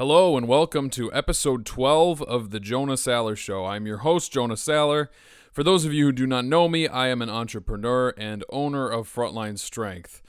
Hello 0.00 0.38
and 0.38 0.48
welcome 0.48 0.88
to 0.88 1.12
episode 1.12 1.66
12 1.66 2.22
of 2.22 2.48
the 2.48 2.58
Jonah 2.58 2.94
Saller 2.94 3.36
Show. 3.36 3.66
I'm 3.66 3.86
your 3.86 3.98
host, 3.98 4.32
Jonah 4.32 4.54
Saller. 4.54 5.08
For 5.52 5.62
those 5.62 5.84
of 5.84 5.92
you 5.92 6.06
who 6.06 6.12
do 6.12 6.26
not 6.26 6.46
know 6.46 6.68
me, 6.68 6.88
I 6.88 7.08
am 7.08 7.20
an 7.20 7.28
entrepreneur 7.28 8.14
and 8.16 8.42
owner 8.48 8.88
of 8.88 9.14
Frontline 9.14 9.58
Strength. 9.58 10.22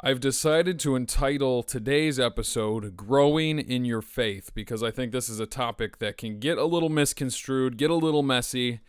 I've 0.00 0.20
decided 0.20 0.78
to 0.78 0.94
entitle 0.94 1.64
today's 1.64 2.20
episode 2.20 2.96
Growing 2.96 3.58
in 3.58 3.84
Your 3.84 4.02
Faith 4.02 4.52
because 4.54 4.84
I 4.84 4.92
think 4.92 5.10
this 5.10 5.28
is 5.28 5.40
a 5.40 5.46
topic 5.46 5.98
that 5.98 6.16
can 6.16 6.38
get 6.38 6.56
a 6.56 6.64
little 6.64 6.88
misconstrued, 6.88 7.76
get 7.76 7.90
a 7.90 7.96
little 7.96 8.22
messy, 8.22 8.82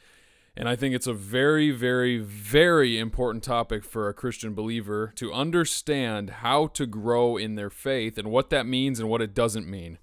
and 0.60 0.68
I 0.68 0.76
think 0.76 0.94
it's 0.94 1.08
a 1.08 1.14
very, 1.14 1.72
very, 1.72 2.18
very 2.18 3.00
important 3.00 3.46
topic 3.46 3.86
for 3.86 4.10
a 4.10 4.14
Christian 4.14 4.54
believer 4.54 5.14
to 5.16 5.32
understand 5.32 6.30
how 6.30 6.68
to 6.68 6.86
grow 6.86 7.38
in 7.38 7.56
their 7.56 7.70
faith 7.70 8.18
and 8.18 8.30
what 8.30 8.50
that 8.50 8.66
means 8.66 9.00
and 9.00 9.08
what 9.08 9.22
it 9.22 9.34
doesn't 9.34 9.70
mean. 9.70 10.00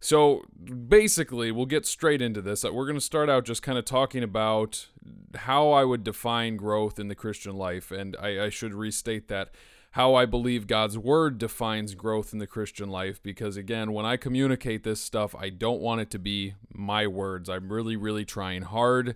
So 0.00 0.42
basically, 0.88 1.52
we'll 1.52 1.66
get 1.66 1.86
straight 1.86 2.20
into 2.20 2.42
this. 2.42 2.64
Uh, 2.64 2.72
we're 2.72 2.86
going 2.86 2.96
to 2.96 3.00
start 3.00 3.30
out 3.30 3.44
just 3.44 3.62
kind 3.62 3.78
of 3.78 3.84
talking 3.84 4.24
about 4.24 4.88
how 5.36 5.70
I 5.70 5.84
would 5.84 6.02
define 6.02 6.56
growth 6.56 6.98
in 6.98 7.06
the 7.06 7.14
Christian 7.14 7.54
life. 7.54 7.92
And 7.92 8.16
I, 8.20 8.46
I 8.46 8.48
should 8.48 8.74
restate 8.74 9.28
that 9.28 9.50
how 9.92 10.16
I 10.16 10.26
believe 10.26 10.66
God's 10.66 10.98
word 10.98 11.38
defines 11.38 11.94
growth 11.94 12.32
in 12.32 12.40
the 12.40 12.48
Christian 12.48 12.88
life. 12.88 13.22
Because 13.22 13.56
again, 13.56 13.92
when 13.92 14.04
I 14.04 14.16
communicate 14.16 14.82
this 14.82 15.00
stuff, 15.00 15.32
I 15.38 15.48
don't 15.48 15.80
want 15.80 16.00
it 16.00 16.10
to 16.10 16.18
be 16.18 16.54
my 16.74 17.06
words. 17.06 17.48
I'm 17.48 17.72
really, 17.72 17.94
really 17.94 18.24
trying 18.24 18.62
hard 18.62 19.14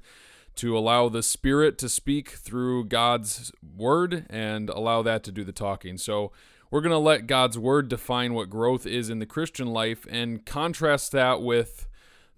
to 0.57 0.77
allow 0.77 1.09
the 1.09 1.23
Spirit 1.23 1.79
to 1.79 1.89
speak 1.89 2.31
through 2.31 2.87
God's 2.87 3.53
word 3.77 4.27
and 4.31 4.71
allow 4.71 5.03
that 5.03 5.23
to 5.25 5.33
do 5.33 5.45
the 5.45 5.53
talking. 5.53 5.99
So 5.99 6.33
we're 6.71 6.81
going 6.81 6.91
to 6.91 6.99
let 6.99 7.27
God's 7.27 7.59
word 7.59 7.89
define 7.89 8.35
what 8.35 8.51
growth 8.51 8.87
is 8.87 9.11
in 9.11 9.19
the 9.19 9.27
Christian 9.27 9.69
life 9.69 10.07
and 10.11 10.45
contrast 10.45 11.13
that 11.13 11.43
with 11.43 11.89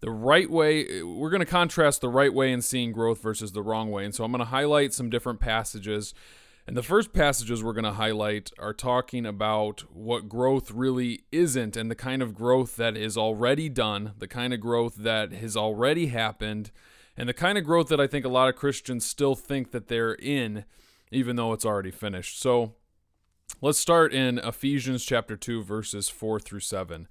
the 0.01 0.11
right 0.11 0.51
way. 0.51 1.03
We're 1.03 1.31
going 1.31 1.41
to 1.41 1.47
contrast 1.47 2.01
the 2.01 2.09
right 2.09 2.33
way 2.33 2.53
in 2.53 2.63
seeing 2.63 2.93
growth 2.93 3.23
versus 3.23 3.53
the 3.53 3.63
wrong 3.63 3.91
way. 3.91 4.05
And 4.05 4.15
so 4.15 4.25
I'm 4.25 4.33
going 4.33 4.41
to 4.41 4.47
highlight 4.47 4.93
some 4.93 5.11
different 5.11 5.41
passages 5.41 6.15
and 6.69 6.77
the 6.77 6.83
first 6.83 7.15
passages 7.15 7.65
we're 7.65 7.73
going 7.73 7.85
to 7.85 7.93
highlight 7.93 8.53
are 8.59 8.75
talking 8.75 9.25
about 9.25 9.85
what 9.91 10.29
growth 10.29 10.71
really 10.71 11.23
isn't 11.33 11.79
and 11.79 11.91
the 11.91 11.95
kind 11.95 12.21
of 12.21 12.35
growth 12.35 12.77
that 12.77 12.95
is 12.95 13.17
already 13.17 13.71
done, 13.71 14.13
the 14.19 14.29
kind 14.29 14.53
of 14.53 14.61
growth 14.61 14.97
that 14.97 15.33
has 15.33 15.57
already 15.57 16.09
happened, 16.09 16.71
and 17.19 17.29
the 17.29 17.35
kind 17.35 17.59
of 17.59 17.65
growth 17.65 17.89
that 17.89 18.01
I 18.01 18.07
think 18.07 18.25
a 18.25 18.29
lot 18.29 18.49
of 18.49 18.55
Christians 18.55 19.05
still 19.05 19.35
think 19.35 19.73
that 19.73 19.89
they're 19.89 20.15
in, 20.15 20.65
even 21.11 21.37
though 21.37 21.53
it's 21.53 21.67
already 21.67 21.91
finished. 21.91 22.41
So 22.41 22.75
let's 23.61 23.79
start 23.79 24.15
in 24.15 24.39
Ephesians 24.39 25.05
chapter 25.05 25.37
2, 25.37 25.65
verses 25.65 26.09
4 26.09 26.39
through 26.39 26.61
7. 26.61 27.09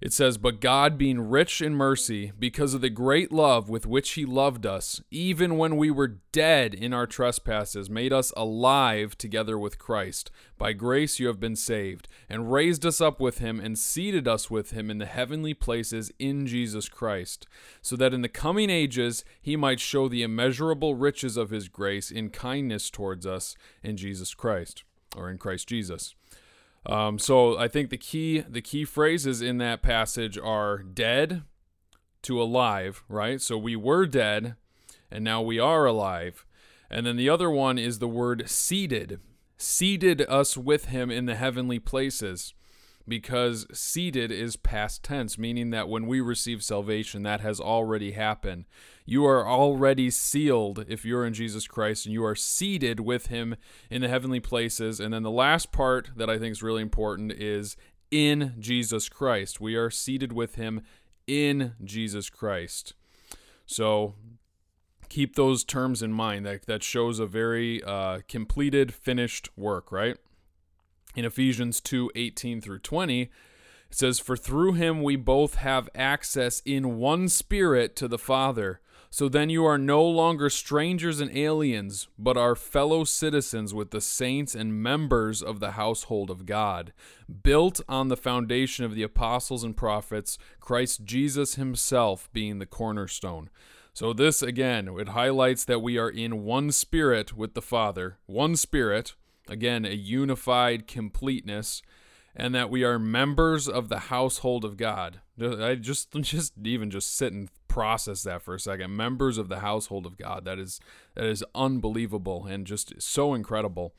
It 0.00 0.12
says, 0.12 0.36
But 0.38 0.60
God, 0.60 0.98
being 0.98 1.20
rich 1.20 1.60
in 1.62 1.74
mercy, 1.74 2.32
because 2.38 2.74
of 2.74 2.80
the 2.80 2.90
great 2.90 3.32
love 3.32 3.68
with 3.68 3.86
which 3.86 4.12
He 4.12 4.24
loved 4.24 4.66
us, 4.66 5.00
even 5.10 5.56
when 5.56 5.76
we 5.76 5.90
were 5.90 6.18
dead 6.32 6.74
in 6.74 6.92
our 6.92 7.06
trespasses, 7.06 7.88
made 7.88 8.12
us 8.12 8.32
alive 8.36 9.16
together 9.16 9.58
with 9.58 9.78
Christ. 9.78 10.30
By 10.58 10.72
grace 10.74 11.18
you 11.18 11.26
have 11.28 11.40
been 11.40 11.56
saved, 11.56 12.08
and 12.28 12.52
raised 12.52 12.84
us 12.84 13.00
up 13.00 13.20
with 13.20 13.38
Him, 13.38 13.58
and 13.58 13.78
seated 13.78 14.28
us 14.28 14.50
with 14.50 14.72
Him 14.72 14.90
in 14.90 14.98
the 14.98 15.06
heavenly 15.06 15.54
places 15.54 16.12
in 16.18 16.46
Jesus 16.46 16.88
Christ, 16.88 17.46
so 17.80 17.96
that 17.96 18.12
in 18.12 18.22
the 18.22 18.28
coming 18.28 18.70
ages 18.70 19.24
He 19.40 19.56
might 19.56 19.80
show 19.80 20.08
the 20.08 20.22
immeasurable 20.22 20.94
riches 20.94 21.36
of 21.36 21.50
His 21.50 21.68
grace 21.68 22.10
in 22.10 22.30
kindness 22.30 22.90
towards 22.90 23.26
us 23.26 23.56
in 23.82 23.96
Jesus 23.96 24.34
Christ, 24.34 24.84
or 25.16 25.30
in 25.30 25.38
Christ 25.38 25.68
Jesus. 25.68 26.14
Um, 26.86 27.18
so 27.18 27.58
I 27.58 27.68
think 27.68 27.90
the 27.90 27.98
key 27.98 28.40
the 28.40 28.62
key 28.62 28.84
phrases 28.84 29.42
in 29.42 29.58
that 29.58 29.82
passage 29.82 30.38
are 30.38 30.78
dead 30.78 31.42
to 32.22 32.40
alive, 32.40 33.02
right? 33.08 33.40
So 33.40 33.58
we 33.58 33.76
were 33.76 34.06
dead 34.06 34.54
and 35.10 35.24
now 35.24 35.42
we 35.42 35.58
are 35.58 35.84
alive. 35.84 36.46
And 36.88 37.06
then 37.06 37.16
the 37.16 37.28
other 37.28 37.50
one 37.50 37.78
is 37.78 37.98
the 37.98 38.08
word 38.08 38.48
seated. 38.48 39.20
Seated 39.58 40.22
us 40.28 40.56
with 40.56 40.86
him 40.86 41.10
in 41.10 41.26
the 41.26 41.34
heavenly 41.34 41.78
places 41.78 42.54
because 43.08 43.66
seated 43.72 44.30
is 44.30 44.56
past 44.56 45.02
tense, 45.02 45.38
meaning 45.38 45.70
that 45.70 45.88
when 45.88 46.06
we 46.06 46.20
receive 46.20 46.62
salvation, 46.62 47.22
that 47.22 47.40
has 47.40 47.60
already 47.60 48.12
happened. 48.12 48.64
You 49.06 49.24
are 49.24 49.48
already 49.48 50.10
sealed 50.10 50.84
if 50.88 51.04
you're 51.04 51.24
in 51.24 51.32
Jesus 51.32 51.66
Christ, 51.66 52.04
and 52.04 52.12
you 52.12 52.24
are 52.24 52.34
seated 52.34 53.00
with 53.00 53.28
Him 53.28 53.56
in 53.88 54.02
the 54.02 54.08
heavenly 54.08 54.40
places. 54.40 55.00
And 55.00 55.14
then 55.14 55.22
the 55.22 55.30
last 55.30 55.72
part 55.72 56.10
that 56.16 56.28
I 56.28 56.38
think 56.38 56.52
is 56.52 56.62
really 56.62 56.82
important 56.82 57.32
is 57.32 57.76
in 58.10 58.54
Jesus 58.58 59.08
Christ. 59.08 59.60
We 59.60 59.76
are 59.76 59.90
seated 59.90 60.32
with 60.32 60.56
Him 60.56 60.82
in 61.26 61.74
Jesus 61.82 62.28
Christ. 62.28 62.94
So 63.64 64.14
keep 65.08 65.36
those 65.36 65.64
terms 65.64 66.02
in 66.02 66.12
mind. 66.12 66.44
That, 66.44 66.66
that 66.66 66.82
shows 66.82 67.18
a 67.18 67.26
very 67.26 67.82
uh, 67.82 68.20
completed, 68.28 68.92
finished 68.92 69.48
work, 69.56 69.90
right? 69.90 70.18
in 71.16 71.24
Ephesians 71.24 71.80
2 71.80 72.12
18 72.14 72.60
through 72.60 72.78
20, 72.78 73.22
it 73.22 73.30
says, 73.90 74.20
For 74.20 74.36
through 74.36 74.74
him 74.74 75.02
we 75.02 75.16
both 75.16 75.56
have 75.56 75.88
access 75.94 76.60
in 76.64 76.98
one 76.98 77.28
spirit 77.28 77.96
to 77.96 78.06
the 78.06 78.18
Father. 78.18 78.80
So 79.10 79.28
then 79.28 79.50
you 79.50 79.64
are 79.64 79.78
no 79.78 80.04
longer 80.04 80.50
strangers 80.50 81.20
and 81.20 81.34
aliens, 81.36 82.08
but 82.18 82.36
are 82.36 82.54
fellow 82.54 83.04
citizens 83.04 83.72
with 83.72 83.90
the 83.90 84.00
saints 84.00 84.54
and 84.54 84.82
members 84.82 85.42
of 85.42 85.60
the 85.60 85.72
household 85.72 86.30
of 86.30 86.46
God, 86.46 86.92
built 87.42 87.80
on 87.88 88.08
the 88.08 88.16
foundation 88.16 88.84
of 88.84 88.94
the 88.94 89.02
apostles 89.02 89.64
and 89.64 89.76
prophets, 89.76 90.38
Christ 90.60 91.04
Jesus 91.04 91.54
himself 91.54 92.28
being 92.32 92.58
the 92.58 92.66
cornerstone. 92.66 93.50
So, 93.94 94.12
this 94.12 94.42
again, 94.42 94.88
it 94.98 95.08
highlights 95.08 95.64
that 95.64 95.80
we 95.80 95.96
are 95.96 96.10
in 96.10 96.44
one 96.44 96.70
spirit 96.70 97.34
with 97.34 97.54
the 97.54 97.62
Father, 97.62 98.18
one 98.26 98.54
spirit 98.54 99.14
Again, 99.48 99.84
a 99.84 99.90
unified 99.90 100.86
completeness, 100.86 101.82
and 102.34 102.54
that 102.54 102.70
we 102.70 102.82
are 102.84 102.98
members 102.98 103.68
of 103.68 103.88
the 103.88 104.00
household 104.00 104.64
of 104.64 104.76
God. 104.76 105.20
I 105.40 105.76
just 105.76 106.10
just 106.20 106.54
even 106.62 106.90
just 106.90 107.16
sit 107.16 107.32
and 107.32 107.48
process 107.76 108.22
that 108.22 108.40
for 108.40 108.54
a 108.54 108.58
second. 108.58 108.96
Members 108.96 109.36
of 109.36 109.50
the 109.50 109.60
household 109.60 110.06
of 110.06 110.16
God. 110.16 110.46
That 110.46 110.58
is 110.58 110.80
that 111.14 111.26
is 111.26 111.44
unbelievable 111.54 112.46
and 112.46 112.66
just 112.66 113.02
so 113.02 113.34
incredible. 113.34 113.92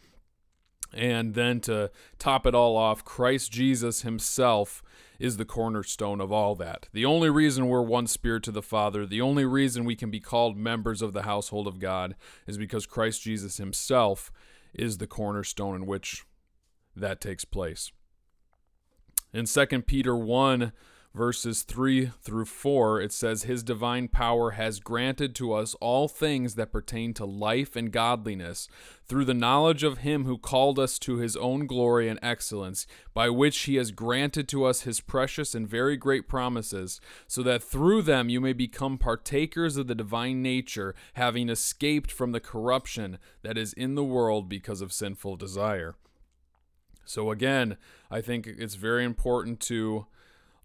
And 0.92 1.36
then 1.36 1.60
to 1.62 1.92
top 2.18 2.48
it 2.48 2.56
all 2.56 2.76
off, 2.76 3.06
Christ 3.06 3.52
Jesus 3.52 4.02
himself 4.02 4.82
is 5.20 5.38
the 5.38 5.46
cornerstone 5.46 6.20
of 6.20 6.32
all 6.32 6.56
that. 6.56 6.90
The 6.92 7.06
only 7.06 7.30
reason 7.30 7.68
we're 7.68 7.84
one 7.84 8.08
spirit 8.08 8.42
to 8.44 8.52
the 8.52 8.64
Father, 8.64 9.06
the 9.06 9.22
only 9.22 9.46
reason 9.46 9.86
we 9.86 9.96
can 9.96 10.10
be 10.10 10.20
called 10.20 10.58
members 10.58 11.04
of 11.04 11.14
the 11.14 11.22
household 11.22 11.68
of 11.68 11.78
God 11.78 12.16
is 12.48 12.58
because 12.58 12.88
Christ 12.88 13.22
Jesus 13.22 13.58
himself 13.58 14.32
is 14.74 14.98
the 14.98 15.06
cornerstone 15.06 15.76
in 15.76 15.86
which 15.86 16.26
that 16.96 17.22
takes 17.22 17.46
place. 17.46 17.92
In 19.34 19.46
2 19.46 19.68
Peter 19.84 20.16
1, 20.16 20.72
verses 21.14 21.64
3 21.64 22.12
through 22.22 22.46
4, 22.46 23.02
it 23.02 23.12
says, 23.12 23.44
His 23.44 23.64
divine 23.64 24.08
power 24.08 24.52
has 24.52 24.80
granted 24.80 25.34
to 25.36 25.54
us 25.54 25.74
all 25.76 26.08
things 26.08 26.56
that 26.56 26.72
pertain 26.72 27.14
to 27.16 27.26
life 27.26 27.76
and 27.76 27.92
godliness, 27.92 28.68
through 29.06 29.26
the 29.26 29.34
knowledge 29.34 29.84
of 29.84 30.00
Him 30.00 30.26
who 30.26 30.38
called 30.38 30.78
us 30.78 31.00
to 31.00 31.18
His 31.18 31.36
own 31.36 31.66
glory 31.66 32.08
and 32.08 32.20
excellence, 32.22 32.86
by 33.14 33.30
which 33.30 33.58
He 33.60 33.76
has 33.76 33.92
granted 33.92 34.48
to 34.50 34.64
us 34.64 34.82
His 34.82 35.00
precious 35.00 35.56
and 35.56 35.68
very 35.68 35.98
great 35.98 36.28
promises, 36.28 37.02
so 37.28 37.42
that 37.44 37.64
through 37.64 38.04
them 38.04 38.30
you 38.30 38.40
may 38.40 38.54
become 38.54 38.98
partakers 38.98 39.78
of 39.78 39.88
the 39.88 39.96
divine 39.96 40.42
nature, 40.42 40.94
having 41.14 41.50
escaped 41.50 42.12
from 42.12 42.32
the 42.32 42.40
corruption 42.40 43.18
that 43.42 43.58
is 43.58 43.74
in 43.74 43.96
the 43.96 44.04
world 44.04 44.48
because 44.48 44.82
of 44.82 44.94
sinful 44.94 45.36
desire. 45.38 45.96
So, 47.06 47.32
again, 47.32 47.78
I 48.12 48.20
think 48.20 48.46
it's 48.46 48.76
very 48.76 49.06
important 49.06 49.62
to 49.62 50.08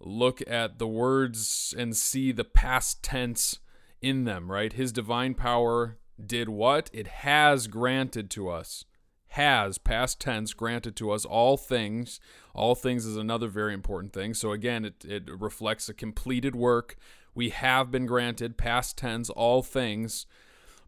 look 0.02 0.42
at 0.46 0.78
the 0.78 0.86
words 0.86 1.74
and 1.76 1.96
see 1.96 2.32
the 2.32 2.44
past 2.44 3.02
tense 3.02 3.58
in 4.00 4.24
them, 4.24 4.50
right? 4.50 4.72
His 4.72 4.92
divine 4.92 5.34
power 5.34 5.98
did 6.24 6.48
what? 6.48 6.90
It 6.92 7.06
has 7.06 7.66
granted 7.66 8.30
to 8.30 8.48
us. 8.48 8.84
Has, 9.28 9.78
past 9.78 10.20
tense, 10.20 10.52
granted 10.52 10.94
to 10.96 11.10
us 11.10 11.24
all 11.24 11.56
things. 11.56 12.20
All 12.54 12.74
things 12.74 13.06
is 13.06 13.16
another 13.16 13.48
very 13.48 13.72
important 13.72 14.12
thing. 14.12 14.34
So 14.34 14.52
again, 14.52 14.84
it, 14.84 15.04
it 15.06 15.22
reflects 15.40 15.88
a 15.88 15.94
completed 15.94 16.54
work. 16.54 16.96
We 17.34 17.48
have 17.48 17.90
been 17.90 18.04
granted, 18.04 18.58
past 18.58 18.98
tense, 18.98 19.30
all 19.30 19.62
things 19.62 20.26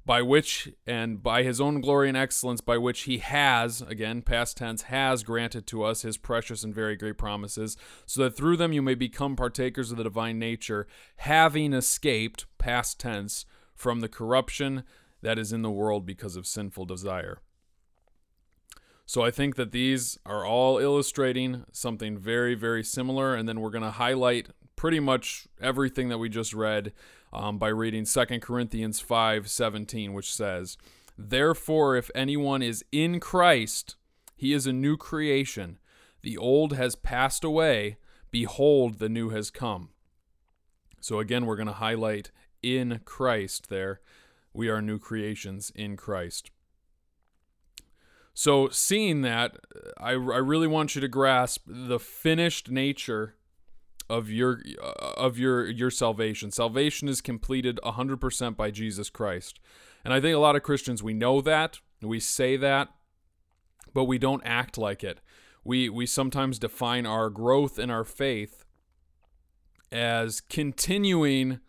by 0.07 0.21
which 0.21 0.69
and 0.87 1.23
by 1.23 1.43
his 1.43 1.61
own 1.61 1.81
glory 1.81 2.09
and 2.09 2.17
excellence 2.17 2.61
by 2.61 2.77
which 2.77 3.03
he 3.03 3.19
has 3.19 3.81
again 3.83 4.23
past 4.23 4.57
tense 4.57 4.83
has 4.83 5.23
granted 5.23 5.67
to 5.67 5.83
us 5.83 6.03
his 6.03 6.17
precious 6.17 6.63
and 6.63 6.75
very 6.75 6.97
great 6.97 7.19
promises 7.19 7.77
so 8.07 8.23
that 8.23 8.37
through 8.37 8.57
them 8.57 8.73
you 8.73 8.83
may 8.83 8.95
become 8.95 9.37
partakers 9.37 9.91
of 9.91 9.97
the 9.97 10.05
divine 10.05 10.39
nature 10.39 10.87
having 11.17 11.73
escaped 11.73 12.47
past 12.59 13.01
tense 13.01 13.47
from 13.75 14.01
the 14.01 14.09
corruption 14.09 14.85
that 15.23 15.39
is 15.39 15.53
in 15.53 15.63
the 15.63 15.71
world 15.71 16.05
because 16.05 16.37
of 16.37 16.47
sinful 16.47 16.85
desire 16.85 17.41
so 19.07 19.23
I 19.23 19.31
think 19.31 19.57
that 19.57 19.73
these 19.73 20.19
are 20.25 20.47
all 20.47 20.79
illustrating 20.79 21.65
something 21.73 22.17
very, 22.17 22.55
very 22.55 22.83
similar. 22.83 23.35
And 23.35 23.49
then 23.49 23.61
we're 23.61 23.71
going 23.71 23.85
to 23.85 23.91
highlight 23.91 24.49
pretty 24.77 25.01
much 25.01 25.47
everything 25.61 26.09
that 26.09 26.19
we 26.19 26.29
just 26.29 26.55
read 26.55 26.93
um, 27.35 27.59
by 27.59 27.69
reading 27.69 28.05
2 28.05 28.25
Corinthians 28.41 29.01
5 29.01 29.49
17, 29.49 30.13
which 30.13 30.33
says, 30.33 30.79
Therefore, 31.19 31.97
if 31.97 32.11
anyone 32.15 32.63
is 32.63 32.85
in 32.93 33.21
Christ, 33.21 33.97
he 34.37 34.53
is 34.53 34.67
a 34.67 34.73
new 34.73 34.97
creation. 34.97 35.79
The 36.23 36.37
old 36.39 36.73
has 36.75 36.95
passed 36.95 37.45
away. 37.45 37.99
Behold, 38.31 38.99
the 38.99 39.09
new 39.09 39.29
has 39.31 39.51
come. 39.51 39.91
So, 41.01 41.21
again, 41.21 41.47
we're 41.47 41.57
going 41.57 41.67
to 41.67 41.75
highlight 41.75 42.31
in 42.63 43.01
Christ 43.05 43.69
there. 43.69 44.01
We 44.53 44.69
are 44.69 44.81
new 44.81 44.99
creations 44.99 45.71
in 45.75 45.97
Christ. 45.97 46.51
So, 48.33 48.69
seeing 48.71 49.21
that, 49.21 49.57
I, 49.99 50.11
I 50.11 50.15
really 50.15 50.67
want 50.67 50.95
you 50.95 51.01
to 51.01 51.09
grasp 51.09 51.65
the 51.67 52.01
finished 52.01 52.71
nature 52.71 53.37
of 54.09 54.31
your 54.31 54.61
uh, 54.83 55.13
of 55.17 55.39
your 55.39 55.67
your 55.67 55.91
salvation. 55.91 56.51
Salvation 56.51 57.09
is 57.09 57.21
completed 57.21 57.79
100% 57.85 58.57
by 58.57 58.71
Jesus 58.71 59.11
Christ. 59.11 59.61
And 60.05 60.13
I 60.13 60.21
think 60.21 60.35
a 60.35 60.41
lot 60.41 60.57
of 60.57 60.63
Christians 60.63 61.03
we 61.03 61.15
know 61.15 61.41
that, 61.41 61.81
we 62.03 62.21
say 62.21 62.57
that, 62.57 62.91
but 63.93 64.05
we 64.05 64.19
don't 64.19 64.43
act 64.45 64.77
like 64.77 65.03
it. 65.03 65.21
We 65.65 65.89
we 65.89 66.07
sometimes 66.07 66.59
define 66.59 67.07
our 67.07 67.31
growth 67.31 67.79
in 67.79 67.91
our 67.91 68.05
faith 68.05 68.65
as 69.91 70.41
continuing 70.41 71.61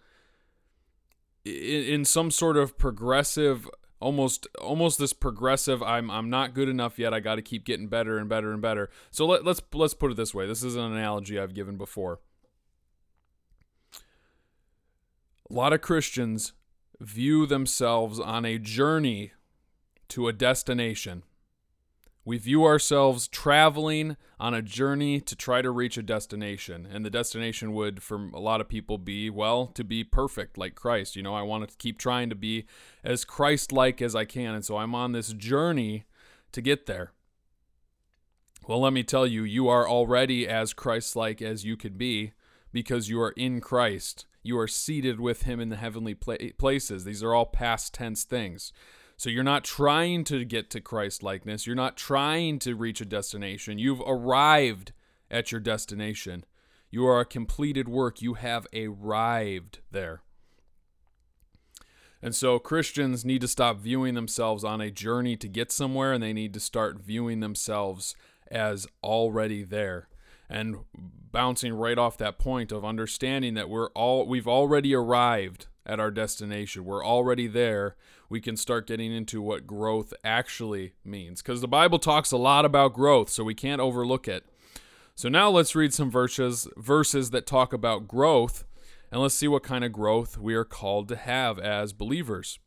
in, 1.45 1.83
in 1.83 2.05
some 2.05 2.31
sort 2.31 2.57
of 2.57 2.77
progressive 2.77 3.69
almost 4.01 4.47
almost 4.59 4.99
this 4.99 5.13
progressive 5.13 5.81
I'm 5.81 6.11
I'm 6.11 6.29
not 6.29 6.53
good 6.53 6.69
enough 6.69 6.99
yet. 6.99 7.13
I 7.13 7.19
got 7.19 7.35
to 7.35 7.41
keep 7.41 7.65
getting 7.65 7.87
better 7.87 8.17
and 8.17 8.27
better 8.27 8.51
and 8.51 8.61
better. 8.61 8.89
So 9.11 9.25
let, 9.25 9.45
let's 9.45 9.61
let's 9.73 9.93
put 9.93 10.11
it 10.11 10.17
this 10.17 10.33
way. 10.33 10.45
This 10.45 10.63
is 10.63 10.75
an 10.75 10.83
analogy 10.83 11.39
I've 11.39 11.53
given 11.53 11.77
before. 11.77 12.19
A 15.55 15.57
lot 15.57 15.71
of 15.71 15.79
Christians 15.79 16.51
view 16.99 17.45
themselves 17.45 18.19
on 18.19 18.43
a 18.43 18.59
journey 18.59 19.31
to 20.09 20.27
a 20.27 20.33
destination. 20.33 21.23
We 22.25 22.37
view 22.39 22.65
ourselves 22.65 23.29
traveling 23.29 24.17
on 24.37 24.53
a 24.53 24.61
journey 24.61 25.21
to 25.21 25.33
try 25.33 25.61
to 25.61 25.71
reach 25.71 25.97
a 25.97 26.03
destination. 26.03 26.85
And 26.91 27.05
the 27.05 27.09
destination 27.09 27.71
would, 27.71 28.03
for 28.03 28.27
a 28.33 28.39
lot 28.41 28.59
of 28.59 28.67
people, 28.67 28.97
be, 28.97 29.29
well, 29.29 29.67
to 29.67 29.85
be 29.85 30.03
perfect 30.03 30.57
like 30.57 30.75
Christ. 30.75 31.15
You 31.15 31.23
know, 31.23 31.33
I 31.33 31.43
want 31.43 31.69
to 31.69 31.77
keep 31.77 31.99
trying 31.99 32.29
to 32.31 32.35
be 32.35 32.65
as 33.01 33.23
Christ 33.23 33.71
like 33.71 34.01
as 34.01 34.13
I 34.13 34.25
can. 34.25 34.55
And 34.55 34.65
so 34.65 34.75
I'm 34.75 34.93
on 34.93 35.13
this 35.13 35.31
journey 35.31 36.03
to 36.51 36.59
get 36.61 36.85
there. 36.85 37.13
Well, 38.67 38.81
let 38.81 38.91
me 38.91 39.03
tell 39.03 39.25
you, 39.25 39.45
you 39.45 39.69
are 39.69 39.87
already 39.87 40.49
as 40.49 40.73
Christ 40.73 41.15
like 41.15 41.41
as 41.41 41.63
you 41.63 41.77
could 41.77 41.97
be 41.97 42.33
because 42.73 43.07
you 43.07 43.21
are 43.21 43.31
in 43.37 43.61
Christ. 43.61 44.25
You 44.45 44.59
are 44.59 44.67
seated 44.67 45.19
with 45.19 45.41
him 45.41 45.59
in 45.59 45.69
the 45.69 45.75
heavenly 45.75 46.13
places. 46.13 47.03
These 47.03 47.23
are 47.23 47.33
all 47.33 47.47
past 47.47 47.95
tense 47.95 48.23
things. 48.23 48.71
So 49.17 49.31
you're 49.31 49.43
not 49.43 49.63
trying 49.63 50.23
to 50.25 50.45
get 50.45 50.69
to 50.69 50.81
Christ 50.81 51.23
likeness. 51.23 51.65
You're 51.65 51.75
not 51.75 51.97
trying 51.97 52.59
to 52.59 52.75
reach 52.75 53.01
a 53.01 53.05
destination. 53.05 53.79
You've 53.79 54.01
arrived 54.01 54.93
at 55.31 55.51
your 55.51 55.61
destination. 55.61 56.45
You 56.91 57.07
are 57.07 57.21
a 57.21 57.25
completed 57.25 57.89
work. 57.89 58.21
You 58.21 58.35
have 58.35 58.67
arrived 58.71 59.79
there. 59.89 60.21
And 62.21 62.35
so 62.35 62.59
Christians 62.59 63.25
need 63.25 63.41
to 63.41 63.47
stop 63.47 63.79
viewing 63.79 64.13
themselves 64.13 64.63
on 64.63 64.79
a 64.79 64.91
journey 64.91 65.35
to 65.37 65.47
get 65.47 65.71
somewhere 65.71 66.13
and 66.13 66.21
they 66.21 66.33
need 66.33 66.53
to 66.53 66.59
start 66.59 66.99
viewing 66.99 67.39
themselves 67.39 68.15
as 68.51 68.85
already 69.03 69.63
there. 69.63 70.07
And 70.49 70.77
bouncing 71.31 71.73
right 71.73 71.97
off 71.97 72.17
that 72.17 72.39
point 72.39 72.71
of 72.71 72.85
understanding 72.85 73.55
that 73.55 73.69
we're 73.69 73.89
all 73.89 74.25
we've 74.25 74.47
already 74.47 74.95
arrived 74.95 75.67
at 75.85 75.99
our 75.99 76.11
destination. 76.11 76.85
We're 76.85 77.05
already 77.05 77.47
there. 77.47 77.95
We 78.29 78.41
can 78.41 78.57
start 78.57 78.87
getting 78.87 79.13
into 79.13 79.41
what 79.41 79.67
growth 79.67 80.13
actually 80.23 80.93
means 81.03 81.41
because 81.41 81.61
the 81.61 81.67
Bible 81.67 81.99
talks 81.99 82.31
a 82.31 82.37
lot 82.37 82.65
about 82.65 82.93
growth, 82.93 83.29
so 83.29 83.43
we 83.43 83.53
can't 83.53 83.81
overlook 83.81 84.27
it. 84.27 84.45
So 85.13 85.29
now 85.29 85.49
let's 85.49 85.75
read 85.75 85.93
some 85.93 86.11
verses 86.11 86.67
verses 86.77 87.31
that 87.31 87.45
talk 87.45 87.73
about 87.73 88.07
growth 88.07 88.65
and 89.11 89.21
let's 89.21 89.35
see 89.35 89.47
what 89.47 89.63
kind 89.63 89.83
of 89.83 89.91
growth 89.91 90.37
we 90.37 90.55
are 90.55 90.65
called 90.65 91.07
to 91.09 91.15
have 91.15 91.59
as 91.59 91.93
believers. 91.93 92.59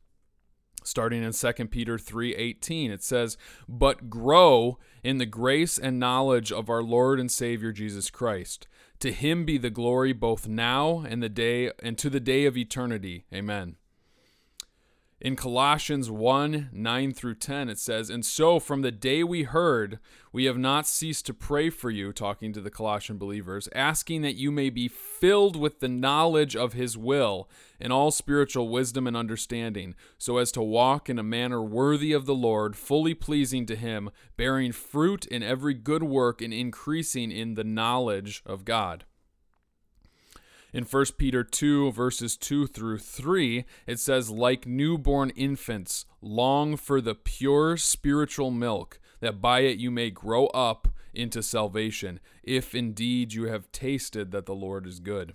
Starting 0.84 1.22
in 1.22 1.32
2 1.32 1.70
Peter 1.70 1.98
3:18 1.98 2.90
it 2.90 3.02
says, 3.02 3.36
"But 3.68 4.08
grow 4.08 4.78
in 5.02 5.18
the 5.18 5.26
grace 5.26 5.78
and 5.78 5.98
knowledge 5.98 6.52
of 6.52 6.70
our 6.70 6.82
Lord 6.82 7.20
and 7.20 7.30
Savior 7.30 7.72
Jesus 7.72 8.10
Christ." 8.10 8.66
To 9.00 9.12
him 9.12 9.44
be 9.44 9.58
the 9.58 9.70
glory 9.70 10.12
both 10.12 10.48
now 10.48 11.00
and 11.00 11.22
the 11.22 11.28
day 11.28 11.70
and 11.80 11.96
to 11.98 12.10
the 12.10 12.20
day 12.20 12.46
of 12.46 12.56
eternity. 12.56 13.26
Amen. 13.32 13.76
In 15.20 15.34
Colossians 15.34 16.08
1 16.08 16.68
9 16.72 17.12
through 17.12 17.34
10, 17.34 17.68
it 17.68 17.80
says, 17.80 18.08
And 18.08 18.24
so 18.24 18.60
from 18.60 18.82
the 18.82 18.92
day 18.92 19.24
we 19.24 19.42
heard, 19.42 19.98
we 20.32 20.44
have 20.44 20.56
not 20.56 20.86
ceased 20.86 21.26
to 21.26 21.34
pray 21.34 21.70
for 21.70 21.90
you, 21.90 22.12
talking 22.12 22.52
to 22.52 22.60
the 22.60 22.70
Colossian 22.70 23.18
believers, 23.18 23.68
asking 23.74 24.22
that 24.22 24.36
you 24.36 24.52
may 24.52 24.70
be 24.70 24.86
filled 24.86 25.56
with 25.56 25.80
the 25.80 25.88
knowledge 25.88 26.54
of 26.54 26.74
his 26.74 26.96
will 26.96 27.50
in 27.80 27.90
all 27.90 28.12
spiritual 28.12 28.68
wisdom 28.68 29.08
and 29.08 29.16
understanding, 29.16 29.96
so 30.18 30.36
as 30.36 30.52
to 30.52 30.62
walk 30.62 31.10
in 31.10 31.18
a 31.18 31.24
manner 31.24 31.64
worthy 31.64 32.12
of 32.12 32.26
the 32.26 32.34
Lord, 32.34 32.76
fully 32.76 33.14
pleasing 33.14 33.66
to 33.66 33.74
him, 33.74 34.10
bearing 34.36 34.70
fruit 34.70 35.26
in 35.26 35.42
every 35.42 35.74
good 35.74 36.04
work 36.04 36.40
and 36.40 36.54
increasing 36.54 37.32
in 37.32 37.54
the 37.54 37.64
knowledge 37.64 38.40
of 38.46 38.64
God. 38.64 39.04
In 40.72 40.84
1 40.84 41.04
Peter 41.16 41.42
2, 41.42 41.92
verses 41.92 42.36
2 42.36 42.66
through 42.66 42.98
3, 42.98 43.64
it 43.86 43.98
says, 43.98 44.30
Like 44.30 44.66
newborn 44.66 45.30
infants, 45.30 46.04
long 46.20 46.76
for 46.76 47.00
the 47.00 47.14
pure 47.14 47.78
spiritual 47.78 48.50
milk, 48.50 49.00
that 49.20 49.40
by 49.40 49.60
it 49.60 49.78
you 49.78 49.90
may 49.90 50.10
grow 50.10 50.46
up 50.48 50.88
into 51.14 51.42
salvation, 51.42 52.20
if 52.42 52.74
indeed 52.74 53.32
you 53.32 53.44
have 53.44 53.72
tasted 53.72 54.30
that 54.30 54.44
the 54.44 54.54
Lord 54.54 54.86
is 54.86 55.00
good. 55.00 55.34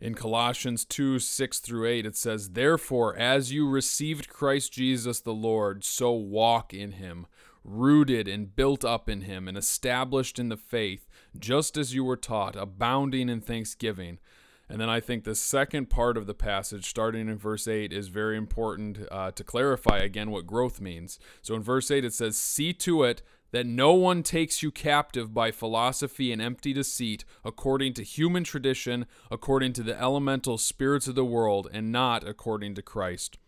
In 0.00 0.14
Colossians 0.14 0.84
2 0.84 1.18
6 1.18 1.60
through 1.60 1.86
8, 1.86 2.06
it 2.06 2.16
says, 2.16 2.50
Therefore, 2.50 3.14
as 3.16 3.52
you 3.52 3.68
received 3.68 4.28
Christ 4.28 4.72
Jesus 4.72 5.20
the 5.20 5.34
Lord, 5.34 5.84
so 5.84 6.10
walk 6.10 6.74
in 6.74 6.92
him, 6.92 7.26
rooted 7.62 8.26
and 8.26 8.56
built 8.56 8.84
up 8.84 9.08
in 9.08 9.22
him, 9.22 9.46
and 9.46 9.56
established 9.56 10.38
in 10.38 10.48
the 10.48 10.56
faith 10.56 11.06
just 11.38 11.76
as 11.76 11.94
you 11.94 12.04
were 12.04 12.16
taught, 12.16 12.56
abounding 12.56 13.28
in 13.28 13.40
thanksgiving. 13.40 14.18
And 14.68 14.80
then 14.80 14.88
I 14.88 15.00
think 15.00 15.24
the 15.24 15.34
second 15.34 15.90
part 15.90 16.16
of 16.16 16.26
the 16.26 16.34
passage, 16.34 16.88
starting 16.88 17.28
in 17.28 17.38
verse 17.38 17.66
8, 17.66 17.92
is 17.92 18.06
very 18.06 18.36
important 18.36 18.98
uh, 19.10 19.32
to 19.32 19.42
clarify 19.42 19.98
again 19.98 20.30
what 20.30 20.46
growth 20.46 20.80
means. 20.80 21.18
So 21.42 21.56
in 21.56 21.62
verse 21.62 21.90
8, 21.90 22.04
it 22.04 22.14
says, 22.14 22.36
See 22.36 22.72
to 22.74 23.02
it 23.02 23.22
that 23.50 23.66
no 23.66 23.92
one 23.94 24.22
takes 24.22 24.62
you 24.62 24.70
captive 24.70 25.34
by 25.34 25.50
philosophy 25.50 26.30
and 26.30 26.40
empty 26.40 26.72
deceit, 26.72 27.24
according 27.44 27.94
to 27.94 28.04
human 28.04 28.44
tradition, 28.44 29.06
according 29.28 29.72
to 29.72 29.82
the 29.82 30.00
elemental 30.00 30.56
spirits 30.56 31.08
of 31.08 31.16
the 31.16 31.24
world, 31.24 31.68
and 31.72 31.90
not 31.90 32.26
according 32.26 32.76
to 32.76 32.82
Christ. 32.82 33.38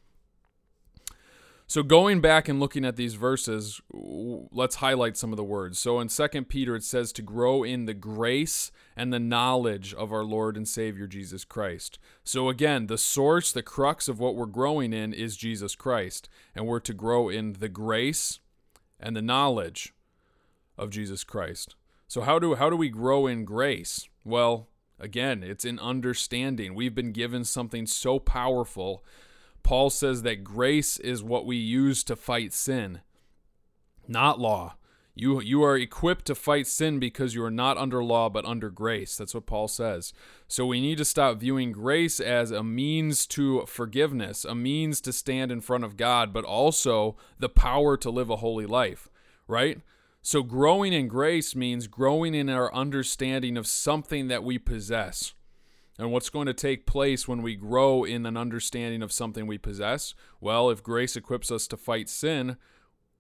So 1.67 1.83
going 1.83 2.21
back 2.21 2.49
and 2.49 2.61
looking 2.61 2.85
at 2.85 2.97
these 2.97 3.15
verses, 3.15 3.81
let's 3.93 4.77
highlight 4.77 5.17
some 5.17 5.33
of 5.33 5.37
the 5.37 5.45
words. 5.45 5.79
So 5.79 6.01
in 6.01 6.09
2 6.09 6.29
Peter 6.45 6.77
it 6.77 6.85
says 6.85 7.13
to 7.13 7.23
grow 7.23 7.63
in 7.63 7.87
the 7.87 7.95
grace 7.95 8.71
and 8.95 9.13
the 9.13 9.21
knowledge 9.21 9.95
of 9.95 10.13
our 10.13 10.25
Lord 10.25 10.57
and 10.57 10.69
Savior 10.69 11.07
Jesus 11.07 11.45
Christ. 11.45 11.99
So 12.25 12.49
again, 12.49 12.89
the 12.89 12.99
source, 12.99 13.53
the 13.53 13.63
crux 13.63 14.07
of 14.07 14.19
what 14.21 14.37
we're 14.37 14.47
growing 14.47 14.93
in 14.93 15.15
is 15.15 15.37
Jesus 15.37 15.75
Christ, 15.75 16.29
and 16.55 16.67
we're 16.67 16.81
to 16.81 16.93
grow 16.93 17.29
in 17.29 17.55
the 17.55 17.71
grace 17.71 18.41
and 19.01 19.17
the 19.17 19.23
knowledge 19.23 19.95
of 20.77 20.91
Jesus 20.91 21.25
Christ. 21.25 21.75
So 22.07 22.21
how 22.21 22.39
do 22.39 22.55
how 22.57 22.69
do 22.69 22.77
we 22.77 22.91
grow 22.91 23.27
in 23.27 23.47
grace? 23.47 24.09
Well, 24.25 24.69
again, 25.01 25.43
it's 25.43 25.65
in 25.65 25.79
understanding. 25.79 26.75
We've 26.75 26.95
been 26.95 27.13
given 27.13 27.45
something 27.45 27.87
so 27.87 28.19
powerful 28.19 29.03
Paul 29.63 29.91
says 29.91 30.23
that 30.23 30.45
grace 30.45 30.99
is 30.99 31.23
what 31.23 31.47
we 31.47 31.57
use 31.57 32.03
to 32.05 32.17
fight 32.17 32.53
sin, 32.53 33.01
not 34.09 34.41
law. 34.41 34.77
You, 35.15 35.43
you 35.43 35.63
are 35.63 35.77
equipped 35.77 36.25
to 36.27 36.35
fight 36.35 36.67
sin 36.67 36.99
because 36.99 37.35
you 37.35 37.45
are 37.45 37.51
not 37.51 37.77
under 37.77 38.03
law 38.03 38.31
but 38.31 38.47
under 38.47 38.71
grace. 38.71 39.15
That's 39.17 39.35
what 39.35 39.45
Paul 39.45 39.69
says. 39.69 40.15
So 40.49 40.65
we 40.65 40.81
need 40.81 40.97
to 40.99 41.05
stop 41.05 41.39
viewing 41.39 41.71
grace 41.73 42.19
as 42.19 42.51
a 42.51 42.63
means 42.63 43.27
to 43.29 43.67
forgiveness, 43.67 44.45
a 44.47 44.55
means 44.55 45.03
to 45.03 45.13
stand 45.13 45.53
in 45.53 45.61
front 45.61 45.85
of 45.85 45.99
God, 45.99 46.33
but 46.33 46.45
also 46.45 47.17
the 47.39 47.51
power 47.51 47.99
to 47.99 48.11
live 48.11 48.31
a 48.31 48.37
holy 48.37 48.65
life, 48.65 49.11
right? 49.47 49.83
So 50.23 50.43
growing 50.43 50.95
in 50.95 51.09
grace 51.09 51.55
means 51.55 51.89
growing 51.89 52.35
in 52.35 52.49
our 52.49 52.73
understanding 52.75 53.59
of 53.59 53.67
something 53.67 54.29
that 54.29 54.45
we 54.45 54.57
possess 54.57 55.35
and 56.03 56.11
what's 56.11 56.31
going 56.31 56.49
to 56.49 56.53
take 56.53 56.85
place 56.85 57.29
when 57.29 57.43
we 57.43 57.55
grow 57.55 58.03
in 58.03 58.27
an 58.27 58.37
understanding 58.37 59.03
of 59.03 59.13
something 59.13 59.47
we 59.47 59.57
possess? 59.57 60.15
Well, 60.41 60.69
if 60.69 60.83
grace 60.83 61.15
equips 61.15 61.53
us 61.53 61.69
to 61.69 61.77
fight 61.77 62.09
sin, 62.09 62.57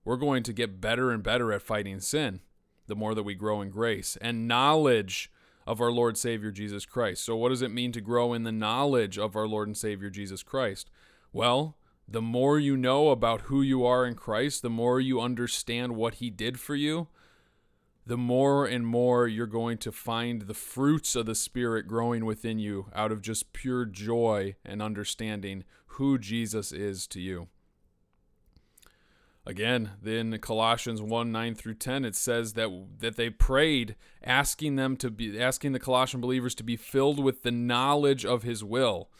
we're 0.05 0.17
going 0.17 0.43
to 0.43 0.53
get 0.53 0.81
better 0.81 1.13
and 1.13 1.23
better 1.23 1.53
at 1.53 1.63
fighting 1.63 2.01
sin 2.01 2.41
the 2.89 2.97
more 2.97 3.15
that 3.15 3.23
we 3.23 3.37
grow 3.37 3.63
in 3.63 3.71
grace. 3.71 4.19
And 4.21 4.49
knowledge 4.49 5.31
of 5.65 5.81
our 5.81 5.93
Lord 5.93 6.19
Savior 6.19 6.51
Jesus 6.51 6.85
Christ. 6.85 7.25
So, 7.25 7.37
what 7.37 7.51
does 7.51 7.63
it 7.63 7.71
mean 7.71 7.93
to 7.93 8.01
grow 8.01 8.33
in 8.33 8.43
the 8.43 8.51
knowledge 8.51 9.17
of 9.17 9.37
our 9.37 9.47
Lord 9.47 9.69
and 9.69 9.77
Savior 9.77 10.11
Jesus 10.11 10.43
Christ? 10.43 10.91
Well, 11.33 11.77
the 12.09 12.21
more 12.21 12.59
you 12.59 12.77
know 12.77 13.11
about 13.11 13.43
who 13.43 13.63
you 13.63 13.87
are 13.87 14.05
in 14.05 14.17
Christ, 14.17 14.61
the 14.61 14.69
more 14.69 15.01
you 15.01 15.21
understand 15.21 15.95
what 15.95 16.15
He 16.15 16.31
did 16.31 16.59
for 16.59 16.75
you, 16.75 17.07
the 18.07 18.17
more 18.17 18.67
and 18.67 18.87
more 18.87 19.29
you're 19.29 19.47
going 19.47 19.79
to 19.79 19.93
find 19.93 20.43
the 20.43 20.55
fruits 20.55 21.15
of 21.15 21.27
the 21.27 21.35
Spirit 21.35 21.87
growing 21.87 22.25
within 22.25 22.59
you 22.59 22.87
out 22.95 23.13
of 23.13 23.23
just 23.23 23.53
pure 23.53 23.85
joy 23.85 24.57
and 24.65 24.83
understanding 24.83 25.65
who 25.87 26.19
Jesus 26.19 26.73
is 26.73 27.07
to 27.09 27.21
you. 27.21 27.49
Again, 29.45 29.93
in 30.05 30.39
Colossians 30.39 31.03
1 31.03 31.33
9 31.33 31.55
through 31.55 31.75
10, 31.75 32.05
it 32.05 32.15
says 32.15 32.53
that, 32.53 32.71
that 33.01 33.17
they 33.17 33.29
prayed, 33.29 33.97
asking 34.23 34.77
them 34.77 34.97
to 34.99 35.11
be 35.11 35.41
asking 35.41 35.73
the 35.73 35.81
Colossian 35.81 36.21
believers 36.21 36.55
to 36.57 36.63
be 36.63 36.77
filled 36.77 37.23
with 37.23 37.43
the 37.43 37.51
knowledge 37.51 38.25
of 38.25 38.45
his 38.45 38.63
will. 38.63 39.11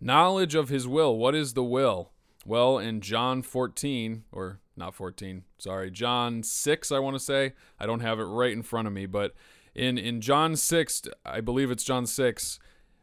Knowledge 0.00 0.54
of 0.54 0.70
his 0.70 0.88
will. 0.88 1.16
What 1.16 1.34
is 1.34 1.52
the 1.52 1.64
will? 1.64 2.12
Well, 2.46 2.78
in 2.78 3.00
John 3.02 3.42
14, 3.42 4.24
or 4.32 4.60
not 4.76 4.94
14, 4.94 5.44
sorry, 5.58 5.90
John 5.90 6.42
6, 6.42 6.92
I 6.92 6.98
want 6.98 7.16
to 7.16 7.20
say. 7.20 7.54
I 7.80 7.86
don't 7.86 8.00
have 8.00 8.18
it 8.18 8.24
right 8.24 8.52
in 8.52 8.62
front 8.62 8.86
of 8.86 8.94
me, 8.94 9.06
but 9.06 9.34
in, 9.74 9.98
in 9.98 10.20
John 10.20 10.56
6, 10.56 11.02
I 11.24 11.40
believe 11.40 11.70
it's 11.70 11.84
John 11.84 12.06
6, 12.06 12.58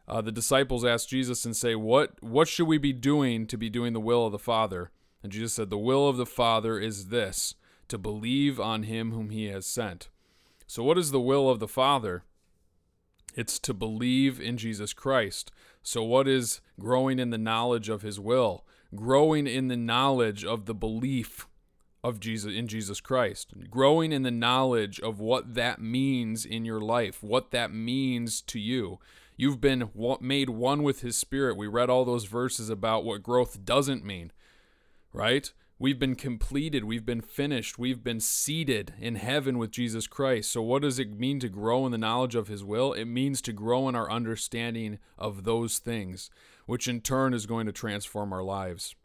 uh, 0.08 0.22
the 0.22 0.32
disciples 0.32 0.84
ask 0.84 1.08
Jesus 1.08 1.46
and 1.46 1.56
say, 1.56 1.76
what, 1.76 2.22
what 2.22 2.48
should 2.48 2.68
we 2.68 2.78
be 2.78 2.94
doing 2.94 3.48
to 3.48 3.58
be 3.58 3.70
doing 3.70 3.94
the 3.94 4.00
will 4.00 4.26
of 4.26 4.32
the 4.32 4.40
Father? 4.40 4.92
And 5.24 5.32
Jesus 5.32 5.54
said, 5.54 5.70
The 5.70 5.78
will 5.78 6.08
of 6.10 6.18
the 6.18 6.26
Father 6.26 6.78
is 6.78 7.08
this, 7.08 7.56
to 7.88 7.98
believe 7.98 8.60
on 8.60 8.84
him 8.84 9.12
whom 9.12 9.30
he 9.30 9.46
has 9.46 9.66
sent. 9.66 10.10
So, 10.68 10.84
what 10.84 10.98
is 10.98 11.12
the 11.12 11.22
will 11.22 11.50
of 11.50 11.60
the 11.60 11.68
Father? 11.68 12.26
It's 13.36 13.58
to 13.60 13.74
believe 13.74 14.40
in 14.40 14.58
Jesus 14.58 14.94
Christ. 14.94 15.52
So, 15.82 16.04
what 16.04 16.28
is 16.28 16.60
growing 16.78 17.20
in 17.20 17.30
the 17.30 17.38
knowledge 17.38 17.88
of 17.88 18.02
his 18.02 18.20
will? 18.20 18.66
Growing 18.94 19.48
in 19.48 19.70
the 19.70 19.78
knowledge 19.78 20.44
of 20.44 20.66
the 20.66 20.76
belief 20.76 21.48
of 22.04 22.20
Jesus 22.20 22.54
in 22.54 22.68
Jesus 22.68 23.00
Christ. 23.00 23.54
Growing 23.70 24.12
in 24.12 24.24
the 24.24 24.32
knowledge 24.32 25.00
of 25.00 25.20
what 25.20 25.56
that 25.56 25.82
means 25.82 26.46
in 26.46 26.66
your 26.66 26.82
life, 26.82 27.24
what 27.24 27.52
that 27.52 27.74
means 27.74 28.42
to 28.42 28.60
you. 28.60 29.00
You've 29.38 29.62
been 29.62 29.90
made 30.22 30.50
one 30.50 30.84
with 30.84 31.02
his 31.02 31.18
spirit. 31.18 31.58
We 31.58 31.68
read 31.68 31.90
all 31.90 32.06
those 32.06 32.26
verses 32.26 32.70
about 32.70 33.04
what 33.04 33.24
growth 33.24 33.66
doesn't 33.66 34.06
mean 34.06 34.32
right? 35.14 35.54
We've 35.80 36.00
been 36.00 36.16
completed. 36.16 36.84
We've 36.84 37.06
been 37.06 37.22
finished. 37.22 37.78
We've 37.78 38.04
been 38.04 38.20
seated 38.20 38.94
in 39.00 39.16
heaven 39.16 39.58
with 39.58 39.72
Jesus 39.72 40.08
Christ. 40.08 40.52
So, 40.52 40.62
what 40.62 40.82
does 40.82 41.00
it 41.00 41.18
mean 41.18 41.40
to 41.40 41.50
grow 41.50 41.86
in 41.86 41.92
the 41.92 41.98
knowledge 41.98 42.36
of 42.36 42.48
His 42.48 42.64
will? 42.64 42.94
It 42.94 43.06
means 43.06 43.42
to 43.44 43.54
grow 43.54 43.88
in 43.88 43.96
our 43.96 44.10
understanding 44.10 45.00
of 45.18 45.44
those 45.44 45.80
things, 45.80 46.30
which 46.66 46.88
in 46.88 47.02
turn 47.02 47.34
is 47.34 47.46
going 47.46 47.66
to 47.66 47.72
transform 47.72 48.34
our 48.34 48.44
lives. 48.44 48.96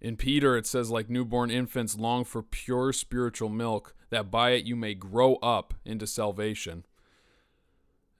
In 0.00 0.16
Peter, 0.16 0.56
it 0.56 0.66
says, 0.66 0.90
like 0.90 1.10
newborn 1.10 1.50
infants, 1.50 1.98
long 1.98 2.24
for 2.24 2.42
pure 2.42 2.92
spiritual 2.92 3.50
milk, 3.50 3.94
that 4.08 4.30
by 4.30 4.50
it 4.50 4.64
you 4.64 4.74
may 4.74 4.94
grow 4.94 5.34
up 5.36 5.74
into 5.84 6.06
salvation. 6.06 6.86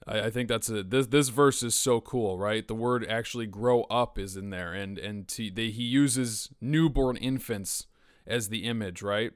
I, 0.07 0.21
I 0.21 0.29
think 0.29 0.47
that's 0.47 0.69
a 0.69 0.83
this 0.83 1.07
this 1.07 1.29
verse 1.29 1.63
is 1.63 1.73
so 1.73 1.99
cool, 1.99 2.37
right? 2.37 2.67
The 2.67 2.75
word 2.75 3.05
actually 3.07 3.47
grow 3.47 3.83
up 3.83 4.19
is 4.19 4.37
in 4.37 4.51
there, 4.51 4.73
and 4.73 4.99
and 4.99 5.27
to, 5.29 5.49
they, 5.49 5.69
he 5.69 5.83
uses 5.83 6.49
newborn 6.61 7.17
infants 7.17 7.87
as 8.27 8.49
the 8.49 8.65
image, 8.65 9.01
right? 9.01 9.31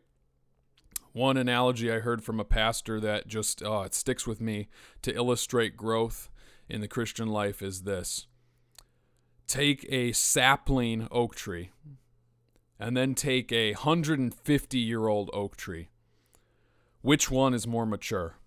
One 1.14 1.38
analogy 1.38 1.92
I 1.92 2.00
heard 2.00 2.24
from 2.24 2.40
a 2.40 2.46
pastor 2.46 3.00
that 3.00 3.28
just 3.28 3.64
oh, 3.64 3.82
it 3.82 3.96
sticks 3.96 4.28
with 4.28 4.40
me 4.40 4.68
to 5.02 5.16
illustrate 5.16 5.78
growth 5.78 6.30
in 6.70 6.82
the 6.82 6.88
Christian 6.88 7.30
life 7.30 7.64
is 7.64 7.84
this. 7.84 8.28
Take 9.48 9.86
a 9.90 10.12
sapling 10.12 11.08
oak 11.12 11.36
tree 11.36 11.72
and 12.80 12.96
then 12.96 13.16
take 13.16 13.52
a 13.52 13.74
150 13.74 14.78
year 14.78 15.08
old 15.08 15.30
oak 15.34 15.56
tree. 15.56 15.90
Which 17.02 17.30
one 17.30 17.54
is 17.54 17.68
more 17.68 17.86
mature? 17.86 18.38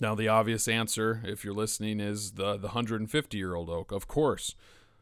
Now, 0.00 0.14
the 0.14 0.28
obvious 0.28 0.68
answer, 0.68 1.22
if 1.24 1.44
you're 1.44 1.54
listening, 1.54 2.00
is 2.00 2.32
the, 2.32 2.56
the 2.56 2.68
150 2.68 3.36
year 3.36 3.54
old 3.54 3.70
oak. 3.70 3.92
Of 3.92 4.08
course, 4.08 4.54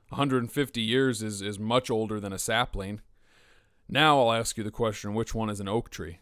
150 0.08 0.80
years 0.80 1.22
is, 1.22 1.40
is 1.42 1.58
much 1.58 1.90
older 1.90 2.18
than 2.18 2.32
a 2.32 2.38
sapling. 2.38 3.00
Now, 3.88 4.20
I'll 4.20 4.32
ask 4.32 4.56
you 4.56 4.64
the 4.64 4.70
question 4.70 5.14
which 5.14 5.34
one 5.34 5.50
is 5.50 5.60
an 5.60 5.68
oak 5.68 5.90
tree? 5.90 6.18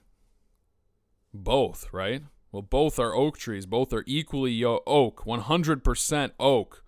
Both, 1.35 1.88
right? 1.92 2.23
Well, 2.50 2.62
both 2.62 2.99
are 2.99 3.14
oak 3.14 3.37
trees. 3.37 3.66
Both 3.66 3.92
are 3.92 4.04
equally 4.07 4.64
oak, 4.64 5.25
100% 5.26 6.30
oak. 6.40 6.85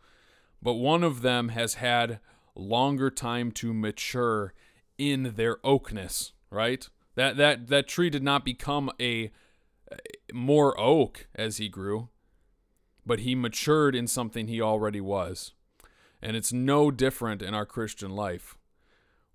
But 0.62 0.75
one 0.75 1.02
of 1.02 1.23
them 1.23 1.50
has 1.50 1.75
had 1.75 2.21
longer 2.60 3.10
time 3.10 3.50
to 3.52 3.72
mature 3.72 4.54
in 4.98 5.34
their 5.36 5.58
oakness, 5.64 6.32
right? 6.50 6.88
That 7.16 7.36
that 7.36 7.68
that 7.68 7.88
tree 7.88 8.10
did 8.10 8.22
not 8.22 8.44
become 8.44 8.90
a 9.00 9.30
more 10.32 10.78
oak 10.78 11.26
as 11.34 11.56
he 11.56 11.68
grew, 11.68 12.08
but 13.04 13.20
he 13.20 13.34
matured 13.34 13.94
in 13.94 14.06
something 14.06 14.46
he 14.46 14.60
already 14.60 15.00
was. 15.00 15.52
And 16.22 16.36
it's 16.36 16.52
no 16.52 16.90
different 16.90 17.42
in 17.42 17.54
our 17.54 17.66
Christian 17.66 18.10
life. 18.10 18.56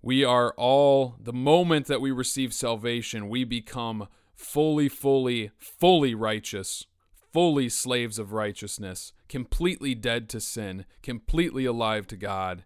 We 0.00 0.24
are 0.24 0.54
all, 0.56 1.16
the 1.20 1.32
moment 1.32 1.86
that 1.86 2.00
we 2.00 2.12
receive 2.12 2.54
salvation, 2.54 3.28
we 3.28 3.42
become 3.44 4.06
fully, 4.34 4.88
fully, 4.88 5.50
fully 5.58 6.14
righteous, 6.14 6.86
fully 7.32 7.68
slaves 7.68 8.18
of 8.18 8.32
righteousness, 8.32 9.12
completely 9.28 9.94
dead 9.94 10.28
to 10.28 10.40
sin, 10.40 10.84
completely 11.02 11.64
alive 11.64 12.06
to 12.06 12.16
God. 12.16 12.64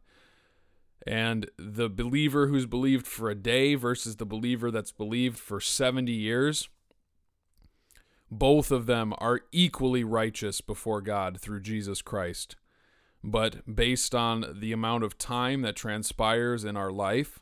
And 1.06 1.50
the 1.56 1.88
believer 1.88 2.48
who's 2.48 2.66
believed 2.66 3.06
for 3.06 3.30
a 3.30 3.34
day 3.34 3.74
versus 3.74 4.16
the 4.16 4.26
believer 4.26 4.70
that's 4.70 4.92
believed 4.92 5.38
for 5.38 5.60
70 5.60 6.12
years, 6.12 6.68
both 8.30 8.70
of 8.70 8.86
them 8.86 9.14
are 9.18 9.40
equally 9.50 10.04
righteous 10.04 10.60
before 10.60 11.00
God 11.00 11.40
through 11.40 11.60
Jesus 11.60 12.02
Christ. 12.02 12.56
But 13.24 13.74
based 13.74 14.14
on 14.14 14.58
the 14.60 14.72
amount 14.72 15.04
of 15.04 15.18
time 15.18 15.62
that 15.62 15.76
transpires 15.76 16.64
in 16.64 16.76
our 16.76 16.90
life, 16.90 17.40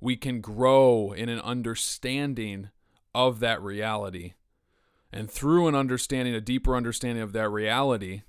we 0.00 0.16
can 0.16 0.40
grow 0.40 1.12
in 1.12 1.28
an 1.28 1.40
understanding 1.40 2.70
of 3.14 3.40
that 3.40 3.60
reality. 3.62 4.34
And 5.12 5.30
through 5.30 5.66
an 5.66 5.74
understanding, 5.74 6.34
a 6.34 6.40
deeper 6.40 6.76
understanding 6.76 7.22
of 7.22 7.32
that 7.32 7.50
reality, 7.50 8.22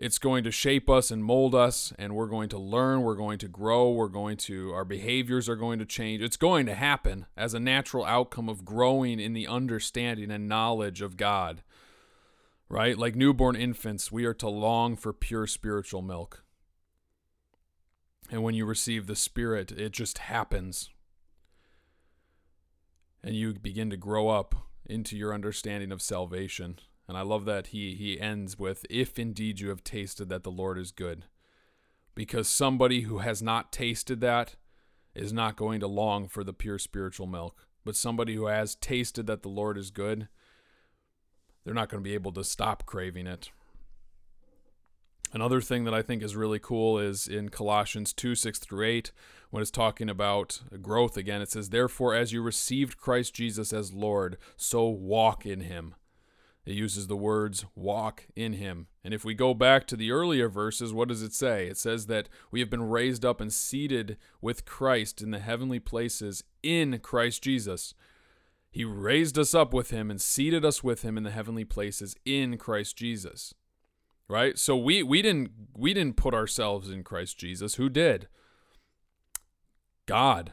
it's 0.00 0.18
going 0.18 0.44
to 0.44 0.50
shape 0.50 0.88
us 0.88 1.10
and 1.10 1.24
mold 1.24 1.54
us 1.54 1.92
and 1.98 2.14
we're 2.14 2.28
going 2.28 2.48
to 2.48 2.58
learn 2.58 3.02
we're 3.02 3.16
going 3.16 3.38
to 3.38 3.48
grow 3.48 3.90
we're 3.90 4.08
going 4.08 4.36
to 4.36 4.72
our 4.72 4.84
behaviors 4.84 5.48
are 5.48 5.56
going 5.56 5.78
to 5.78 5.84
change. 5.84 6.22
It's 6.22 6.36
going 6.36 6.66
to 6.66 6.74
happen 6.74 7.26
as 7.36 7.52
a 7.52 7.60
natural 7.60 8.04
outcome 8.04 8.48
of 8.48 8.64
growing 8.64 9.18
in 9.18 9.32
the 9.32 9.46
understanding 9.46 10.30
and 10.30 10.48
knowledge 10.48 11.02
of 11.02 11.16
god 11.16 11.62
right? 12.70 12.98
Like 12.98 13.16
newborn 13.16 13.56
infants 13.56 14.12
we 14.12 14.24
are 14.24 14.34
to 14.34 14.48
long 14.48 14.94
for 14.94 15.12
pure 15.12 15.46
spiritual 15.46 16.02
milk. 16.02 16.44
And 18.30 18.42
when 18.42 18.54
you 18.54 18.66
receive 18.66 19.06
the 19.06 19.16
spirit 19.16 19.72
it 19.72 19.90
just 19.90 20.18
happens. 20.18 20.90
And 23.24 23.34
you 23.34 23.54
begin 23.54 23.90
to 23.90 23.96
grow 23.96 24.28
up 24.28 24.54
into 24.86 25.16
your 25.16 25.34
understanding 25.34 25.90
of 25.90 26.00
salvation 26.00 26.78
and 27.08 27.16
I 27.16 27.22
love 27.22 27.46
that 27.46 27.68
he 27.68 27.94
he 27.94 28.20
ends 28.20 28.58
with 28.58 28.84
if 28.90 29.18
indeed 29.18 29.60
you 29.60 29.70
have 29.70 29.82
tasted 29.82 30.28
that 30.28 30.44
the 30.44 30.50
Lord 30.50 30.78
is 30.78 30.92
good. 30.92 31.24
Because 32.14 32.48
somebody 32.48 33.02
who 33.02 33.18
has 33.18 33.42
not 33.42 33.72
tasted 33.72 34.20
that 34.20 34.56
is 35.14 35.32
not 35.32 35.56
going 35.56 35.80
to 35.80 35.86
long 35.86 36.28
for 36.28 36.44
the 36.44 36.52
pure 36.52 36.78
spiritual 36.78 37.26
milk. 37.26 37.66
But 37.84 37.96
somebody 37.96 38.34
who 38.34 38.46
has 38.46 38.74
tasted 38.74 39.26
that 39.26 39.42
the 39.42 39.48
Lord 39.48 39.78
is 39.78 39.90
good, 39.90 40.28
they're 41.64 41.74
not 41.74 41.88
going 41.88 42.02
to 42.02 42.08
be 42.08 42.14
able 42.14 42.32
to 42.32 42.44
stop 42.44 42.84
craving 42.84 43.26
it. 43.26 43.50
Another 45.32 45.60
thing 45.60 45.84
that 45.84 45.94
I 45.94 46.02
think 46.02 46.22
is 46.22 46.36
really 46.36 46.58
cool 46.58 46.98
is 46.98 47.26
in 47.26 47.50
Colossians 47.50 48.12
2 48.12 48.34
6 48.34 48.58
through 48.58 48.86
8, 48.86 49.12
when 49.50 49.62
it's 49.62 49.70
talking 49.70 50.10
about 50.10 50.60
growth 50.82 51.16
again, 51.16 51.40
it 51.40 51.50
says, 51.50 51.70
Therefore, 51.70 52.14
as 52.14 52.32
you 52.32 52.42
received 52.42 52.98
Christ 52.98 53.34
Jesus 53.34 53.72
as 53.72 53.92
Lord, 53.92 54.38
so 54.56 54.88
walk 54.88 55.46
in 55.46 55.60
him 55.60 55.94
it 56.68 56.74
uses 56.74 57.06
the 57.06 57.16
words 57.16 57.64
walk 57.74 58.26
in 58.36 58.52
him. 58.52 58.88
And 59.02 59.14
if 59.14 59.24
we 59.24 59.32
go 59.32 59.54
back 59.54 59.86
to 59.86 59.96
the 59.96 60.10
earlier 60.10 60.50
verses, 60.50 60.92
what 60.92 61.08
does 61.08 61.22
it 61.22 61.32
say? 61.32 61.66
It 61.66 61.78
says 61.78 62.08
that 62.08 62.28
we 62.50 62.60
have 62.60 62.68
been 62.68 62.90
raised 62.90 63.24
up 63.24 63.40
and 63.40 63.50
seated 63.50 64.18
with 64.42 64.66
Christ 64.66 65.22
in 65.22 65.30
the 65.30 65.38
heavenly 65.38 65.78
places 65.78 66.44
in 66.62 66.98
Christ 66.98 67.42
Jesus. 67.42 67.94
He 68.70 68.84
raised 68.84 69.38
us 69.38 69.54
up 69.54 69.72
with 69.72 69.88
him 69.92 70.10
and 70.10 70.20
seated 70.20 70.62
us 70.62 70.84
with 70.84 71.00
him 71.00 71.16
in 71.16 71.22
the 71.22 71.30
heavenly 71.30 71.64
places 71.64 72.14
in 72.26 72.58
Christ 72.58 72.98
Jesus. 72.98 73.54
Right? 74.28 74.58
So 74.58 74.76
we 74.76 75.02
we 75.02 75.22
didn't 75.22 75.52
we 75.74 75.94
didn't 75.94 76.18
put 76.18 76.34
ourselves 76.34 76.90
in 76.90 77.02
Christ 77.02 77.38
Jesus. 77.38 77.76
Who 77.76 77.88
did? 77.88 78.28
God. 80.04 80.52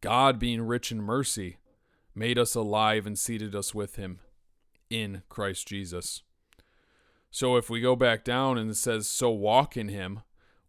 God 0.00 0.40
being 0.40 0.62
rich 0.62 0.90
in 0.90 1.00
mercy 1.00 1.58
made 2.16 2.36
us 2.36 2.56
alive 2.56 3.06
and 3.06 3.16
seated 3.16 3.54
us 3.54 3.72
with 3.72 3.94
him 3.94 4.18
in 4.90 5.22
Christ 5.28 5.68
Jesus. 5.68 6.22
So 7.30 7.56
if 7.56 7.68
we 7.68 7.80
go 7.80 7.96
back 7.96 8.24
down 8.24 8.56
and 8.56 8.70
it 8.70 8.76
says 8.76 9.08
so 9.08 9.30
walk 9.30 9.76
in 9.76 9.88
him, 9.88 10.20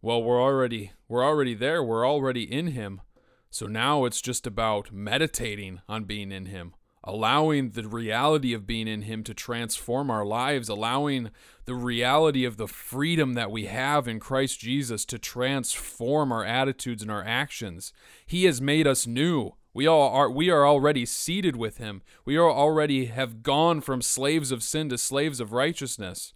well 0.01 0.21
we're 0.21 0.41
already 0.41 0.91
we're 1.07 1.25
already 1.25 1.53
there, 1.53 1.83
we're 1.83 2.07
already 2.07 2.43
in 2.43 2.67
him. 2.67 3.01
So 3.49 3.67
now 3.67 4.05
it's 4.05 4.21
just 4.21 4.45
about 4.45 4.91
meditating 4.91 5.81
on 5.87 6.03
being 6.03 6.31
in 6.31 6.47
him, 6.47 6.73
allowing 7.03 7.69
the 7.69 7.87
reality 7.87 8.53
of 8.53 8.67
being 8.67 8.87
in 8.87 9.03
him 9.03 9.23
to 9.23 9.33
transform 9.33 10.11
our 10.11 10.25
lives, 10.25 10.67
allowing 10.67 11.31
the 11.65 11.75
reality 11.75 12.43
of 12.43 12.57
the 12.57 12.67
freedom 12.67 13.33
that 13.35 13.49
we 13.49 13.65
have 13.65 14.07
in 14.07 14.19
Christ 14.19 14.59
Jesus 14.59 15.05
to 15.05 15.17
transform 15.17 16.31
our 16.31 16.43
attitudes 16.43 17.01
and 17.01 17.09
our 17.09 17.23
actions. 17.23 17.93
He 18.25 18.43
has 18.43 18.59
made 18.59 18.85
us 18.85 19.07
new. 19.07 19.53
We 19.77 19.85
all 19.85 20.09
are 20.09 20.27
we 20.27 20.49
are 20.49 20.65
already 20.65 21.05
seated 21.05 21.55
with 21.55 21.77
him. 21.77 22.01
We 22.25 22.35
are 22.35 22.49
already 22.49 23.05
have 23.05 23.43
gone 23.43 23.81
from 23.81 24.01
slaves 24.01 24.51
of 24.51 24.63
sin 24.63 24.89
to 24.89 24.97
slaves 24.97 25.39
of 25.39 25.53
righteousness. 25.53 26.33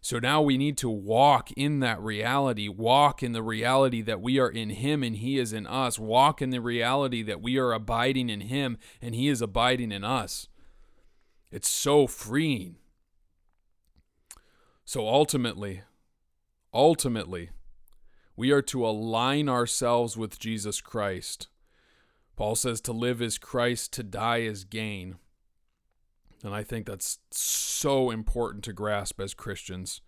So 0.00 0.18
now 0.18 0.42
we 0.42 0.58
need 0.58 0.76
to 0.78 0.90
walk 0.90 1.52
in 1.52 1.78
that 1.78 2.00
reality, 2.00 2.66
walk 2.66 3.22
in 3.22 3.30
the 3.30 3.44
reality 3.44 4.02
that 4.02 4.20
we 4.20 4.40
are 4.40 4.48
in 4.48 4.70
Him 4.70 5.04
and 5.04 5.14
He 5.14 5.38
is 5.38 5.52
in 5.52 5.68
us, 5.68 6.00
walk 6.00 6.42
in 6.42 6.50
the 6.50 6.60
reality 6.60 7.22
that 7.22 7.40
we 7.40 7.58
are 7.58 7.72
abiding 7.72 8.28
in 8.28 8.40
Him 8.40 8.76
and 9.00 9.14
He 9.14 9.28
is 9.28 9.40
abiding 9.40 9.92
in 9.92 10.02
us. 10.02 10.48
It's 11.52 11.68
so 11.68 12.08
freeing. 12.08 12.74
So 14.84 15.06
ultimately, 15.06 15.82
ultimately, 16.74 17.50
we 18.34 18.50
are 18.50 18.62
to 18.62 18.84
align 18.84 19.48
ourselves 19.48 20.16
with 20.16 20.40
Jesus 20.40 20.80
Christ. 20.80 21.46
Paul 22.40 22.56
says 22.56 22.80
to 22.80 22.92
live 22.92 23.20
is 23.20 23.36
Christ, 23.36 23.92
to 23.92 24.02
die 24.02 24.38
is 24.38 24.64
gain. 24.64 25.16
And 26.42 26.54
I 26.54 26.62
think 26.62 26.86
that's 26.86 27.18
so 27.30 28.10
important 28.10 28.64
to 28.64 28.72
grasp 28.72 29.20
as 29.20 29.34
Christians. 29.34 30.00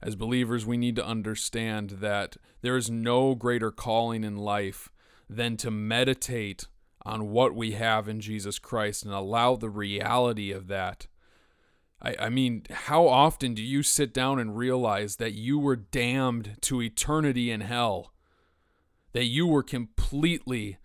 As 0.00 0.14
believers, 0.14 0.64
we 0.64 0.76
need 0.76 0.94
to 0.94 1.04
understand 1.04 1.96
that 1.98 2.36
there 2.62 2.76
is 2.76 2.90
no 2.90 3.34
greater 3.34 3.72
calling 3.72 4.22
in 4.22 4.36
life 4.36 4.88
than 5.28 5.56
to 5.56 5.70
meditate 5.72 6.68
on 7.04 7.32
what 7.32 7.56
we 7.56 7.72
have 7.72 8.08
in 8.08 8.20
Jesus 8.20 8.60
Christ 8.60 9.04
and 9.04 9.12
allow 9.12 9.56
the 9.56 9.68
reality 9.68 10.52
of 10.52 10.68
that. 10.68 11.08
I, 12.00 12.14
I 12.20 12.28
mean, 12.28 12.66
how 12.70 13.08
often 13.08 13.52
do 13.52 13.62
you 13.64 13.82
sit 13.82 14.14
down 14.14 14.38
and 14.38 14.56
realize 14.56 15.16
that 15.16 15.32
you 15.32 15.58
were 15.58 15.74
damned 15.74 16.56
to 16.60 16.80
eternity 16.80 17.50
in 17.50 17.62
hell? 17.62 18.12
That 19.12 19.24
you 19.24 19.48
were 19.48 19.64
completely 19.64 20.78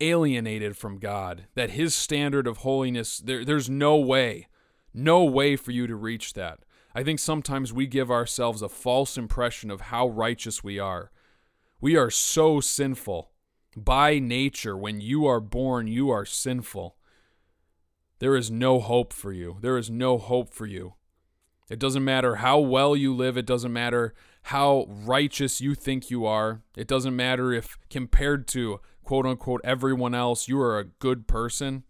alienated 0.00 0.76
from 0.76 0.98
God, 0.98 1.46
that 1.54 1.70
his 1.70 1.94
standard 1.94 2.46
of 2.46 2.58
holiness, 2.58 3.18
there, 3.18 3.44
there's 3.44 3.70
no 3.70 3.96
way, 3.96 4.48
no 4.92 5.24
way 5.24 5.56
for 5.56 5.70
you 5.70 5.86
to 5.86 5.96
reach 5.96 6.32
that. 6.34 6.60
I 6.94 7.02
think 7.02 7.18
sometimes 7.18 7.72
we 7.72 7.86
give 7.86 8.10
ourselves 8.10 8.62
a 8.62 8.68
false 8.68 9.18
impression 9.18 9.70
of 9.70 9.82
how 9.82 10.08
righteous 10.08 10.64
we 10.64 10.78
are. 10.78 11.10
We 11.80 11.96
are 11.96 12.10
so 12.10 12.60
sinful. 12.60 13.30
By 13.76 14.18
nature, 14.18 14.76
when 14.76 15.02
you 15.02 15.26
are 15.26 15.40
born, 15.40 15.86
you 15.86 16.08
are 16.08 16.24
sinful. 16.24 16.96
There 18.18 18.34
is 18.34 18.50
no 18.50 18.80
hope 18.80 19.12
for 19.12 19.32
you. 19.32 19.58
There 19.60 19.76
is 19.76 19.90
no 19.90 20.16
hope 20.16 20.54
for 20.54 20.64
you. 20.64 20.94
It 21.68 21.78
doesn't 21.78 22.04
matter 22.04 22.36
how 22.36 22.58
well 22.60 22.96
you 22.96 23.14
live. 23.14 23.36
It 23.36 23.44
doesn't 23.44 23.72
matter 23.72 24.14
how 24.44 24.86
righteous 24.88 25.60
you 25.60 25.74
think 25.74 26.10
you 26.10 26.24
are. 26.24 26.62
It 26.76 26.88
doesn't 26.88 27.14
matter 27.14 27.52
if, 27.52 27.76
compared 27.90 28.48
to 28.48 28.80
quote 29.06 29.24
unquote 29.24 29.60
everyone 29.62 30.14
else, 30.14 30.48
you 30.48 30.60
are 30.60 30.78
a 30.78 30.84
good 30.84 31.26
person. 31.28 31.84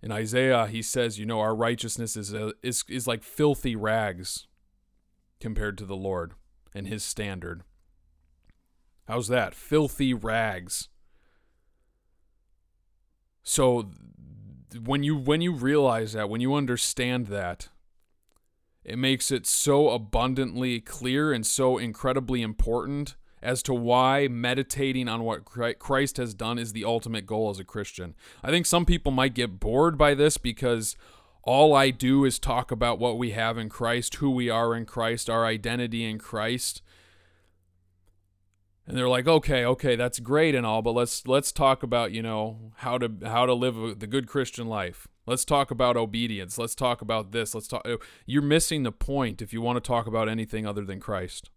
In 0.00 0.12
Isaiah, 0.12 0.68
he 0.68 0.80
says, 0.80 1.18
you 1.18 1.26
know, 1.26 1.40
our 1.40 1.54
righteousness 1.54 2.16
is 2.16 2.32
a, 2.32 2.52
is 2.62 2.84
is 2.88 3.08
like 3.08 3.24
filthy 3.24 3.74
rags 3.74 4.46
compared 5.40 5.76
to 5.78 5.84
the 5.84 5.96
Lord 5.96 6.34
and 6.72 6.86
his 6.86 7.02
standard. 7.02 7.64
How's 9.08 9.26
that? 9.28 9.52
Filthy 9.52 10.14
rags. 10.14 10.88
So 13.42 13.90
when 14.84 15.02
you 15.02 15.16
when 15.16 15.40
you 15.40 15.52
realize 15.52 16.12
that, 16.12 16.30
when 16.30 16.40
you 16.40 16.54
understand 16.54 17.26
that, 17.26 17.68
it 18.84 18.96
makes 18.96 19.32
it 19.32 19.44
so 19.44 19.88
abundantly 19.90 20.80
clear 20.80 21.32
and 21.32 21.44
so 21.44 21.78
incredibly 21.78 22.42
important 22.42 23.16
as 23.42 23.62
to 23.64 23.74
why 23.74 24.28
meditating 24.28 25.08
on 25.08 25.22
what 25.24 25.44
Christ 25.44 26.16
has 26.16 26.34
done 26.34 26.58
is 26.58 26.72
the 26.72 26.84
ultimate 26.84 27.26
goal 27.26 27.50
as 27.50 27.58
a 27.58 27.64
Christian. 27.64 28.14
I 28.42 28.50
think 28.50 28.66
some 28.66 28.84
people 28.84 29.12
might 29.12 29.34
get 29.34 29.60
bored 29.60 29.96
by 29.96 30.14
this 30.14 30.36
because 30.36 30.96
all 31.42 31.74
I 31.74 31.90
do 31.90 32.24
is 32.24 32.38
talk 32.38 32.70
about 32.70 32.98
what 32.98 33.16
we 33.16 33.30
have 33.30 33.56
in 33.56 33.68
Christ, 33.68 34.16
who 34.16 34.30
we 34.30 34.50
are 34.50 34.74
in 34.74 34.84
Christ, 34.84 35.30
our 35.30 35.46
identity 35.46 36.04
in 36.04 36.18
Christ. 36.18 36.82
And 38.86 38.96
they're 38.96 39.08
like, 39.08 39.28
"Okay, 39.28 39.64
okay, 39.64 39.96
that's 39.96 40.18
great 40.18 40.54
and 40.54 40.66
all, 40.66 40.82
but 40.82 40.92
let's 40.92 41.26
let's 41.26 41.52
talk 41.52 41.82
about, 41.82 42.12
you 42.12 42.22
know, 42.22 42.72
how 42.76 42.98
to 42.98 43.10
how 43.24 43.44
to 43.46 43.54
live 43.54 43.98
the 43.98 44.06
good 44.06 44.26
Christian 44.26 44.66
life. 44.66 45.06
Let's 45.26 45.44
talk 45.44 45.70
about 45.70 45.98
obedience. 45.98 46.56
Let's 46.56 46.74
talk 46.74 47.02
about 47.02 47.32
this. 47.32 47.54
Let's 47.54 47.68
talk 47.68 47.86
You're 48.24 48.42
missing 48.42 48.82
the 48.82 48.92
point 48.92 49.42
if 49.42 49.52
you 49.52 49.60
want 49.60 49.76
to 49.76 49.86
talk 49.86 50.06
about 50.06 50.28
anything 50.28 50.66
other 50.66 50.86
than 50.86 51.00
Christ. 51.00 51.50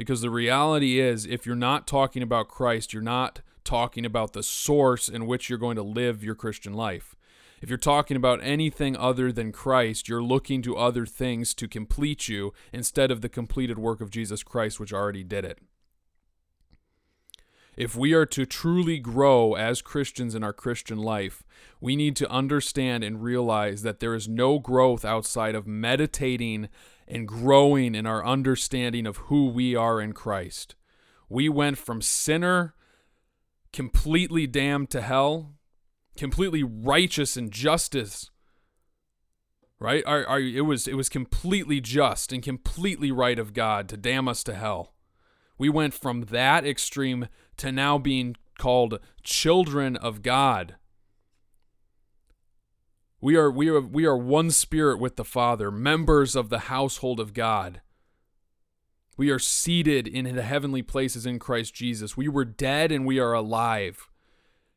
Because 0.00 0.22
the 0.22 0.30
reality 0.30 0.98
is, 0.98 1.26
if 1.26 1.44
you're 1.44 1.54
not 1.54 1.86
talking 1.86 2.22
about 2.22 2.48
Christ, 2.48 2.94
you're 2.94 3.02
not 3.02 3.42
talking 3.64 4.06
about 4.06 4.32
the 4.32 4.42
source 4.42 5.10
in 5.10 5.26
which 5.26 5.50
you're 5.50 5.58
going 5.58 5.76
to 5.76 5.82
live 5.82 6.24
your 6.24 6.34
Christian 6.34 6.72
life. 6.72 7.16
If 7.60 7.68
you're 7.68 7.76
talking 7.76 8.16
about 8.16 8.40
anything 8.42 8.96
other 8.96 9.30
than 9.30 9.52
Christ, 9.52 10.08
you're 10.08 10.22
looking 10.22 10.62
to 10.62 10.78
other 10.78 11.04
things 11.04 11.52
to 11.52 11.68
complete 11.68 12.28
you 12.28 12.54
instead 12.72 13.10
of 13.10 13.20
the 13.20 13.28
completed 13.28 13.78
work 13.78 14.00
of 14.00 14.10
Jesus 14.10 14.42
Christ, 14.42 14.80
which 14.80 14.94
already 14.94 15.22
did 15.22 15.44
it. 15.44 15.58
If 17.76 17.94
we 17.94 18.14
are 18.14 18.26
to 18.26 18.46
truly 18.46 18.98
grow 18.98 19.52
as 19.52 19.82
Christians 19.82 20.34
in 20.34 20.42
our 20.42 20.54
Christian 20.54 20.96
life, 20.96 21.42
we 21.78 21.94
need 21.94 22.16
to 22.16 22.30
understand 22.30 23.04
and 23.04 23.22
realize 23.22 23.82
that 23.82 24.00
there 24.00 24.14
is 24.14 24.26
no 24.26 24.58
growth 24.58 25.04
outside 25.04 25.54
of 25.54 25.66
meditating 25.66 26.70
and 27.10 27.26
growing 27.26 27.94
in 27.94 28.06
our 28.06 28.24
understanding 28.24 29.06
of 29.06 29.16
who 29.16 29.48
we 29.48 29.74
are 29.74 30.00
in 30.00 30.12
Christ. 30.12 30.74
We 31.28 31.48
went 31.48 31.78
from 31.78 32.00
sinner, 32.00 32.74
completely 33.72 34.46
damned 34.46 34.90
to 34.90 35.00
hell, 35.00 35.54
completely 36.16 36.62
righteous 36.62 37.36
in 37.36 37.50
justice. 37.50 38.30
Right? 39.78 40.04
Our, 40.06 40.26
our, 40.26 40.40
it 40.40 40.66
was 40.66 40.86
it 40.86 40.94
was 40.94 41.08
completely 41.08 41.80
just 41.80 42.32
and 42.32 42.42
completely 42.42 43.10
right 43.10 43.38
of 43.38 43.54
God 43.54 43.88
to 43.88 43.96
damn 43.96 44.28
us 44.28 44.44
to 44.44 44.54
hell. 44.54 44.94
We 45.56 45.68
went 45.68 45.94
from 45.94 46.22
that 46.26 46.66
extreme 46.66 47.28
to 47.58 47.72
now 47.72 47.96
being 47.98 48.36
called 48.58 49.00
children 49.22 49.96
of 49.96 50.22
God. 50.22 50.76
We 53.22 53.36
are 53.36 53.50
we 53.50 53.68
are 53.68 53.80
we 53.80 54.06
are 54.06 54.16
one 54.16 54.50
spirit 54.50 54.98
with 54.98 55.16
the 55.16 55.24
Father, 55.24 55.70
members 55.70 56.34
of 56.34 56.48
the 56.48 56.60
household 56.60 57.20
of 57.20 57.34
God. 57.34 57.82
We 59.18 59.28
are 59.28 59.38
seated 59.38 60.08
in 60.08 60.34
the 60.34 60.42
heavenly 60.42 60.80
places 60.80 61.26
in 61.26 61.38
Christ 61.38 61.74
Jesus. 61.74 62.16
We 62.16 62.28
were 62.28 62.46
dead 62.46 62.90
and 62.90 63.04
we 63.04 63.18
are 63.18 63.34
alive. 63.34 64.08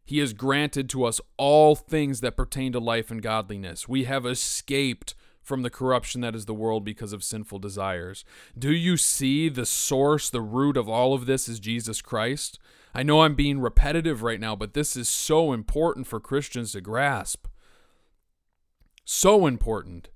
He 0.04 0.20
has 0.20 0.34
granted 0.34 0.90
to 0.90 1.06
us 1.06 1.22
all 1.38 1.76
things 1.76 2.20
that 2.20 2.36
pertain 2.36 2.74
to 2.74 2.80
life 2.80 3.10
and 3.10 3.22
godliness. 3.22 3.88
We 3.88 4.04
have 4.04 4.26
escaped 4.26 5.16
from 5.42 5.62
the 5.62 5.70
corruption 5.70 6.20
that 6.22 6.36
is 6.36 6.46
the 6.46 6.54
world 6.54 6.84
because 6.84 7.14
of 7.14 7.24
sinful 7.24 7.60
desires. 7.60 8.26
Do 8.58 8.74
you 8.74 8.98
see 8.98 9.48
the 9.48 9.66
source, 9.66 10.30
the 10.30 10.42
root 10.42 10.76
of 10.76 10.90
all 10.90 11.14
of 11.14 11.26
this 11.26 11.48
is 11.48 11.62
Jesus 11.62 12.02
Christ? 12.02 12.60
I 12.94 13.04
know 13.04 13.22
I'm 13.22 13.36
being 13.36 13.62
repetitive 13.62 14.24
right 14.24 14.40
now, 14.40 14.58
but 14.58 14.74
this 14.74 14.98
is 14.98 15.08
so 15.08 15.54
important 15.54 16.08
for 16.08 16.20
Christians 16.20 16.74
to 16.74 16.82
grasp. 16.82 17.48
So 19.06 19.48
important. 19.48 20.10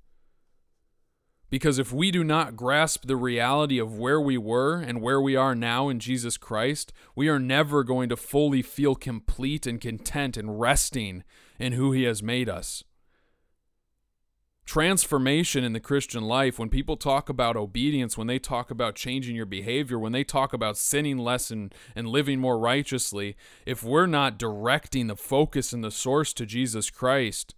Because 1.49 1.79
if 1.79 1.93
we 1.93 2.11
do 2.11 2.23
not 2.23 2.57
grasp 2.57 3.05
the 3.05 3.15
reality 3.15 3.79
of 3.79 3.97
where 3.97 4.19
we 4.19 4.37
were 4.37 4.75
and 4.75 5.01
where 5.01 5.21
we 5.21 5.35
are 5.35 5.55
now 5.55 5.87
in 5.87 5.99
Jesus 5.99 6.35
Christ, 6.35 6.91
we 7.15 7.29
are 7.29 7.39
never 7.39 7.83
going 7.83 8.09
to 8.09 8.17
fully 8.17 8.61
feel 8.61 8.95
complete 8.95 9.65
and 9.65 9.79
content 9.79 10.35
and 10.35 10.59
resting 10.59 11.23
in 11.57 11.73
who 11.73 11.93
He 11.93 12.03
has 12.03 12.21
made 12.21 12.49
us. 12.49 12.83
Transformation 14.65 15.63
in 15.63 15.71
the 15.71 15.79
Christian 15.79 16.23
life, 16.23 16.59
when 16.59 16.67
people 16.67 16.97
talk 16.97 17.29
about 17.29 17.55
obedience, 17.55 18.17
when 18.17 18.27
they 18.27 18.39
talk 18.39 18.69
about 18.69 18.95
changing 18.95 19.33
your 19.33 19.45
behavior, 19.45 19.97
when 19.97 20.11
they 20.11 20.25
talk 20.25 20.51
about 20.51 20.77
sinning 20.77 21.17
less 21.17 21.49
and, 21.49 21.73
and 21.95 22.09
living 22.09 22.41
more 22.41 22.59
righteously, 22.59 23.37
if 23.65 23.81
we're 23.81 24.07
not 24.07 24.37
directing 24.37 25.07
the 25.07 25.15
focus 25.15 25.71
and 25.71 25.85
the 25.85 25.91
source 25.91 26.33
to 26.33 26.45
Jesus 26.45 26.89
Christ, 26.89 27.55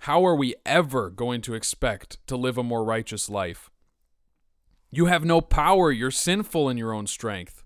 how 0.00 0.24
are 0.24 0.34
we 0.34 0.54
ever 0.64 1.10
going 1.10 1.42
to 1.42 1.52
expect 1.52 2.18
to 2.26 2.36
live 2.36 2.56
a 2.56 2.62
more 2.62 2.84
righteous 2.84 3.28
life? 3.28 3.70
You 4.90 5.06
have 5.06 5.26
no 5.26 5.42
power. 5.42 5.92
You're 5.92 6.10
sinful 6.10 6.70
in 6.70 6.78
your 6.78 6.94
own 6.94 7.06
strength. 7.06 7.64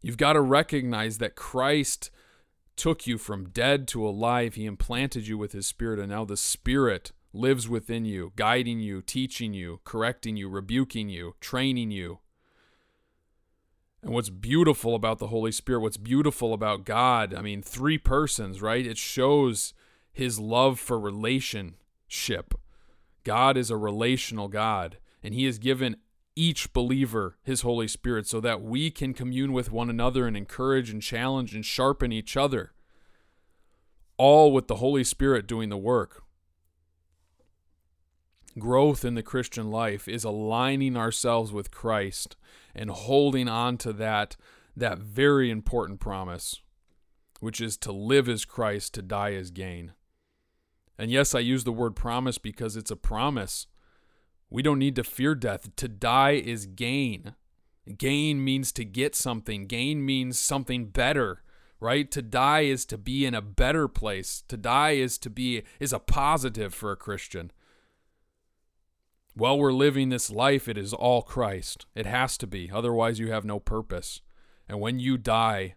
You've 0.00 0.16
got 0.16 0.32
to 0.32 0.40
recognize 0.40 1.18
that 1.18 1.36
Christ 1.36 2.10
took 2.74 3.06
you 3.06 3.18
from 3.18 3.50
dead 3.50 3.86
to 3.88 4.08
alive. 4.08 4.54
He 4.54 4.64
implanted 4.64 5.28
you 5.28 5.36
with 5.36 5.52
His 5.52 5.66
Spirit, 5.66 5.98
and 5.98 6.08
now 6.08 6.24
the 6.24 6.38
Spirit 6.38 7.12
lives 7.34 7.68
within 7.68 8.06
you, 8.06 8.32
guiding 8.34 8.80
you, 8.80 9.02
teaching 9.02 9.52
you, 9.52 9.80
correcting 9.84 10.38
you, 10.38 10.48
rebuking 10.48 11.10
you, 11.10 11.34
training 11.38 11.90
you. 11.90 12.20
And 14.02 14.14
what's 14.14 14.30
beautiful 14.30 14.94
about 14.94 15.18
the 15.18 15.26
Holy 15.26 15.52
Spirit, 15.52 15.80
what's 15.80 15.98
beautiful 15.98 16.54
about 16.54 16.86
God, 16.86 17.34
I 17.34 17.42
mean, 17.42 17.60
three 17.60 17.98
persons, 17.98 18.62
right? 18.62 18.86
It 18.86 18.96
shows 18.96 19.74
his 20.12 20.38
love 20.38 20.78
for 20.78 20.98
relationship. 20.98 22.54
God 23.24 23.56
is 23.56 23.70
a 23.70 23.76
relational 23.76 24.48
God, 24.48 24.98
and 25.22 25.34
he 25.34 25.44
has 25.44 25.58
given 25.58 25.96
each 26.36 26.72
believer 26.72 27.36
his 27.42 27.62
Holy 27.62 27.88
Spirit 27.88 28.26
so 28.26 28.40
that 28.40 28.62
we 28.62 28.90
can 28.90 29.12
commune 29.12 29.52
with 29.52 29.70
one 29.70 29.90
another 29.90 30.26
and 30.26 30.36
encourage 30.36 30.90
and 30.90 31.02
challenge 31.02 31.54
and 31.54 31.64
sharpen 31.64 32.12
each 32.12 32.36
other. 32.36 32.72
All 34.16 34.52
with 34.52 34.68
the 34.68 34.76
Holy 34.76 35.04
Spirit 35.04 35.46
doing 35.46 35.68
the 35.68 35.76
work. 35.76 36.22
Growth 38.58 39.04
in 39.04 39.14
the 39.14 39.22
Christian 39.22 39.70
life 39.70 40.08
is 40.08 40.24
aligning 40.24 40.96
ourselves 40.96 41.52
with 41.52 41.70
Christ 41.70 42.36
and 42.74 42.90
holding 42.90 43.48
on 43.48 43.76
to 43.78 43.92
that 43.94 44.36
that 44.76 44.98
very 44.98 45.50
important 45.50 46.00
promise, 46.00 46.60
which 47.40 47.60
is 47.60 47.76
to 47.78 47.92
live 47.92 48.28
as 48.28 48.44
Christ, 48.44 48.94
to 48.94 49.02
die 49.02 49.34
as 49.34 49.50
gain. 49.50 49.92
And 51.00 51.10
yes, 51.10 51.34
I 51.34 51.38
use 51.38 51.64
the 51.64 51.72
word 51.72 51.96
promise 51.96 52.36
because 52.36 52.76
it's 52.76 52.90
a 52.90 52.96
promise. 52.96 53.66
We 54.50 54.60
don't 54.60 54.78
need 54.78 54.96
to 54.96 55.02
fear 55.02 55.34
death. 55.34 55.74
To 55.76 55.88
die 55.88 56.32
is 56.32 56.66
gain. 56.66 57.34
Gain 57.96 58.44
means 58.44 58.70
to 58.72 58.84
get 58.84 59.16
something, 59.16 59.64
gain 59.64 60.04
means 60.04 60.38
something 60.38 60.88
better, 60.88 61.42
right? 61.80 62.10
To 62.10 62.20
die 62.20 62.64
is 62.64 62.84
to 62.84 62.98
be 62.98 63.24
in 63.24 63.34
a 63.34 63.40
better 63.40 63.88
place. 63.88 64.44
To 64.48 64.58
die 64.58 64.90
is 64.90 65.16
to 65.18 65.30
be 65.30 65.62
is 65.80 65.94
a 65.94 65.98
positive 65.98 66.74
for 66.74 66.92
a 66.92 66.96
Christian. 66.96 67.50
While 69.32 69.58
we're 69.58 69.72
living 69.72 70.10
this 70.10 70.30
life, 70.30 70.68
it 70.68 70.76
is 70.76 70.92
all 70.92 71.22
Christ. 71.22 71.86
It 71.94 72.04
has 72.04 72.36
to 72.36 72.46
be. 72.46 72.70
Otherwise, 72.70 73.18
you 73.18 73.32
have 73.32 73.46
no 73.46 73.58
purpose. 73.58 74.20
And 74.68 74.80
when 74.80 74.98
you 74.98 75.16
die, 75.16 75.76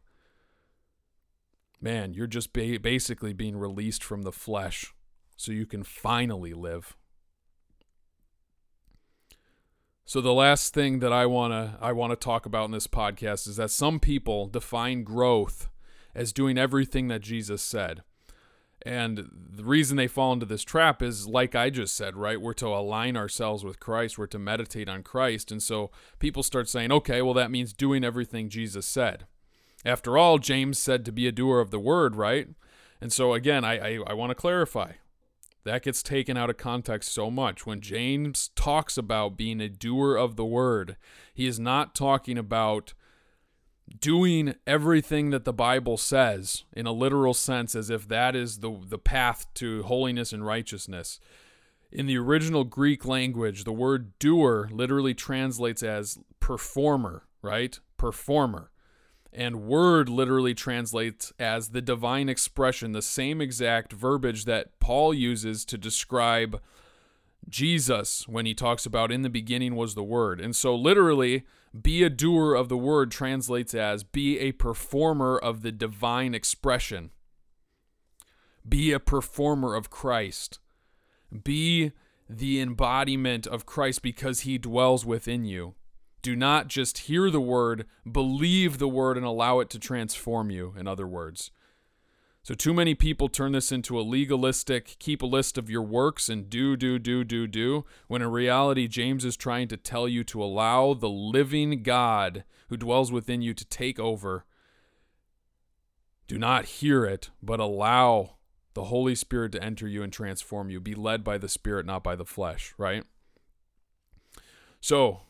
man, 1.79 2.13
you're 2.13 2.27
just 2.27 2.51
ba- 2.51 2.77
basically 2.81 3.31
being 3.31 3.55
released 3.55 4.03
from 4.03 4.23
the 4.23 4.33
flesh 4.33 4.93
so 5.35 5.51
you 5.51 5.65
can 5.65 5.83
finally 5.83 6.53
live. 6.53 6.95
So 10.05 10.21
the 10.21 10.33
last 10.33 10.73
thing 10.73 10.99
that 10.99 11.13
I 11.13 11.25
want 11.25 11.53
to 11.53 11.77
I 11.81 11.91
want 11.93 12.11
to 12.11 12.17
talk 12.17 12.45
about 12.45 12.65
in 12.65 12.71
this 12.71 12.87
podcast 12.87 13.47
is 13.47 13.55
that 13.55 13.71
some 13.71 13.99
people 13.99 14.47
define 14.47 15.03
growth 15.03 15.69
as 16.13 16.33
doing 16.33 16.57
everything 16.57 17.07
that 17.07 17.21
Jesus 17.21 17.61
said. 17.61 18.03
And 18.85 19.29
the 19.31 19.63
reason 19.63 19.95
they 19.95 20.07
fall 20.07 20.33
into 20.33 20.45
this 20.45 20.63
trap 20.63 21.01
is, 21.01 21.25
like 21.25 21.55
I 21.55 21.69
just 21.69 21.95
said, 21.95 22.17
right? 22.17 22.41
We're 22.41 22.53
to 22.55 22.67
align 22.67 23.15
ourselves 23.15 23.63
with 23.63 23.79
Christ, 23.79 24.17
we're 24.17 24.27
to 24.27 24.39
meditate 24.39 24.89
on 24.89 25.03
Christ. 25.03 25.51
And 25.51 25.63
so 25.63 25.89
people 26.19 26.43
start 26.43 26.67
saying, 26.67 26.91
okay, 26.91 27.21
well, 27.21 27.33
that 27.33 27.49
means 27.49 27.71
doing 27.71 28.03
everything 28.03 28.49
Jesus 28.49 28.85
said. 28.85 29.25
After 29.85 30.17
all, 30.17 30.37
James 30.37 30.79
said 30.79 31.05
to 31.05 31.13
be 31.13 31.27
a 31.27 31.31
doer 31.31 31.59
of 31.59 31.71
the 31.71 31.79
word, 31.79 32.17
right? 32.17 32.49
And 32.99 33.11
so, 33.11 33.33
again, 33.33 33.63
I, 33.63 33.77
I, 33.77 33.99
I 34.07 34.13
want 34.13 34.31
to 34.31 34.35
clarify 34.35 34.93
that 35.65 35.83
gets 35.83 36.03
taken 36.03 36.37
out 36.37 36.49
of 36.49 36.57
context 36.57 37.13
so 37.13 37.31
much. 37.31 37.65
When 37.65 37.81
James 37.81 38.49
talks 38.55 38.97
about 38.97 39.37
being 39.37 39.61
a 39.61 39.69
doer 39.69 40.15
of 40.15 40.35
the 40.35 40.45
word, 40.45 40.97
he 41.33 41.47
is 41.47 41.59
not 41.59 41.95
talking 41.95 42.37
about 42.37 42.93
doing 43.99 44.55
everything 44.65 45.29
that 45.29 45.45
the 45.45 45.53
Bible 45.53 45.97
says 45.97 46.63
in 46.73 46.85
a 46.85 46.91
literal 46.91 47.33
sense 47.33 47.75
as 47.75 47.89
if 47.89 48.07
that 48.07 48.35
is 48.35 48.59
the 48.59 48.79
the 48.87 48.97
path 48.97 49.45
to 49.55 49.83
holiness 49.83 50.33
and 50.33 50.45
righteousness. 50.45 51.19
In 51.91 52.07
the 52.07 52.17
original 52.17 52.63
Greek 52.63 53.05
language, 53.05 53.65
the 53.65 53.71
word 53.71 54.17
doer 54.17 54.67
literally 54.71 55.13
translates 55.13 55.83
as 55.83 56.17
performer, 56.39 57.27
right? 57.41 57.79
Performer. 57.97 58.71
And 59.35 59.63
word 59.63 60.09
literally 60.09 60.53
translates 60.53 61.33
as 61.39 61.69
the 61.69 61.81
divine 61.81 62.29
expression, 62.29 62.91
the 62.91 63.01
same 63.01 63.41
exact 63.41 63.91
verbiage 63.91 64.45
that 64.45 64.79
Paul 64.79 65.13
uses 65.13 65.65
to 65.65 65.77
describe 65.77 66.61
Jesus 67.49 68.27
when 68.27 68.45
he 68.45 68.53
talks 68.53 68.85
about 68.85 69.11
in 69.11 69.23
the 69.23 69.29
beginning 69.29 69.75
was 69.75 69.95
the 69.95 70.03
word. 70.03 70.39
And 70.39 70.55
so 70.55 70.75
literally 70.75 71.45
be 71.79 72.03
a 72.03 72.09
doer 72.09 72.53
of 72.53 72.69
the 72.69 72.77
word 72.77 73.09
translates 73.09 73.73
as 73.73 74.03
be 74.03 74.39
a 74.39 74.51
performer 74.51 75.37
of 75.37 75.63
the 75.63 75.71
divine 75.71 76.35
expression. 76.35 77.09
Be 78.67 78.91
a 78.91 78.99
performer 78.99 79.75
of 79.75 79.89
Christ. 79.89 80.59
Be 81.43 81.91
the 82.29 82.61
embodiment 82.61 83.47
of 83.47 83.65
Christ 83.65 84.03
because 84.03 84.41
he 84.41 84.59
dwells 84.59 85.05
within 85.05 85.43
you. 85.43 85.73
Do 86.23 86.35
not 86.37 86.69
just 86.69 86.99
hear 86.99 87.29
the 87.29 87.41
word, 87.41 87.85
believe 88.09 88.79
the 88.79 88.87
word 88.87 89.17
and 89.17 89.25
allow 89.25 89.59
it 89.59 89.69
to 89.71 89.77
transform 89.77 90.49
you, 90.49 90.73
in 90.77 90.87
other 90.87 91.05
words. 91.05 91.51
So, 92.43 92.53
too 92.53 92.73
many 92.73 92.95
people 92.95 93.27
turn 93.27 93.51
this 93.51 93.71
into 93.71 93.99
a 93.99 94.01
legalistic 94.01 94.95
keep 94.99 95.21
a 95.21 95.25
list 95.25 95.57
of 95.57 95.69
your 95.69 95.81
works 95.81 96.29
and 96.29 96.49
do, 96.49 96.75
do, 96.77 96.97
do, 96.97 97.25
do, 97.25 97.45
do, 97.45 97.85
when 98.07 98.21
in 98.21 98.31
reality, 98.31 98.87
James 98.87 99.25
is 99.25 99.37
trying 99.37 99.67
to 99.67 99.77
tell 99.77 100.07
you 100.07 100.23
to 100.25 100.41
allow 100.41 100.93
the 100.93 101.09
living 101.09 101.83
God 101.83 102.45
who 102.69 102.77
dwells 102.77 103.11
within 103.11 103.41
you 103.41 103.53
to 103.53 103.65
take 103.65 103.99
over. 103.99 104.45
Do 106.27 106.37
not 106.37 106.65
hear 106.65 107.05
it, 107.05 107.31
but 107.41 107.59
allow 107.59 108.35
the 108.73 108.85
Holy 108.85 109.15
Spirit 109.15 109.51
to 109.53 109.63
enter 109.63 109.87
you 109.87 110.03
and 110.03 110.11
transform 110.11 110.69
you. 110.69 110.79
Be 110.79 110.95
led 110.95 111.23
by 111.23 111.37
the 111.37 111.49
Spirit, 111.49 111.85
not 111.85 112.03
by 112.03 112.15
the 112.15 112.25
flesh, 112.25 112.73
right? 112.77 113.03
So, 114.81 115.21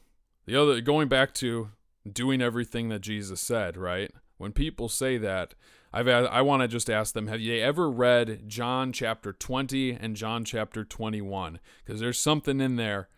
the 0.45 0.55
other 0.55 0.81
going 0.81 1.07
back 1.07 1.33
to 1.35 1.69
doing 2.11 2.41
everything 2.41 2.89
that 2.89 3.01
Jesus 3.01 3.41
said, 3.41 3.77
right? 3.77 4.11
When 4.37 4.51
people 4.51 4.89
say 4.89 5.17
that, 5.17 5.53
I've 5.93 6.07
I 6.07 6.41
want 6.41 6.63
to 6.63 6.67
just 6.67 6.89
ask 6.89 7.13
them, 7.13 7.27
have 7.27 7.39
you 7.39 7.61
ever 7.61 7.89
read 7.89 8.49
John 8.49 8.91
chapter 8.91 9.31
20 9.31 9.91
and 9.91 10.15
John 10.15 10.43
chapter 10.43 10.83
21? 10.83 11.59
Because 11.85 12.01
there's 12.01 12.19
something 12.19 12.59
in 12.59 12.75
there 12.77 13.09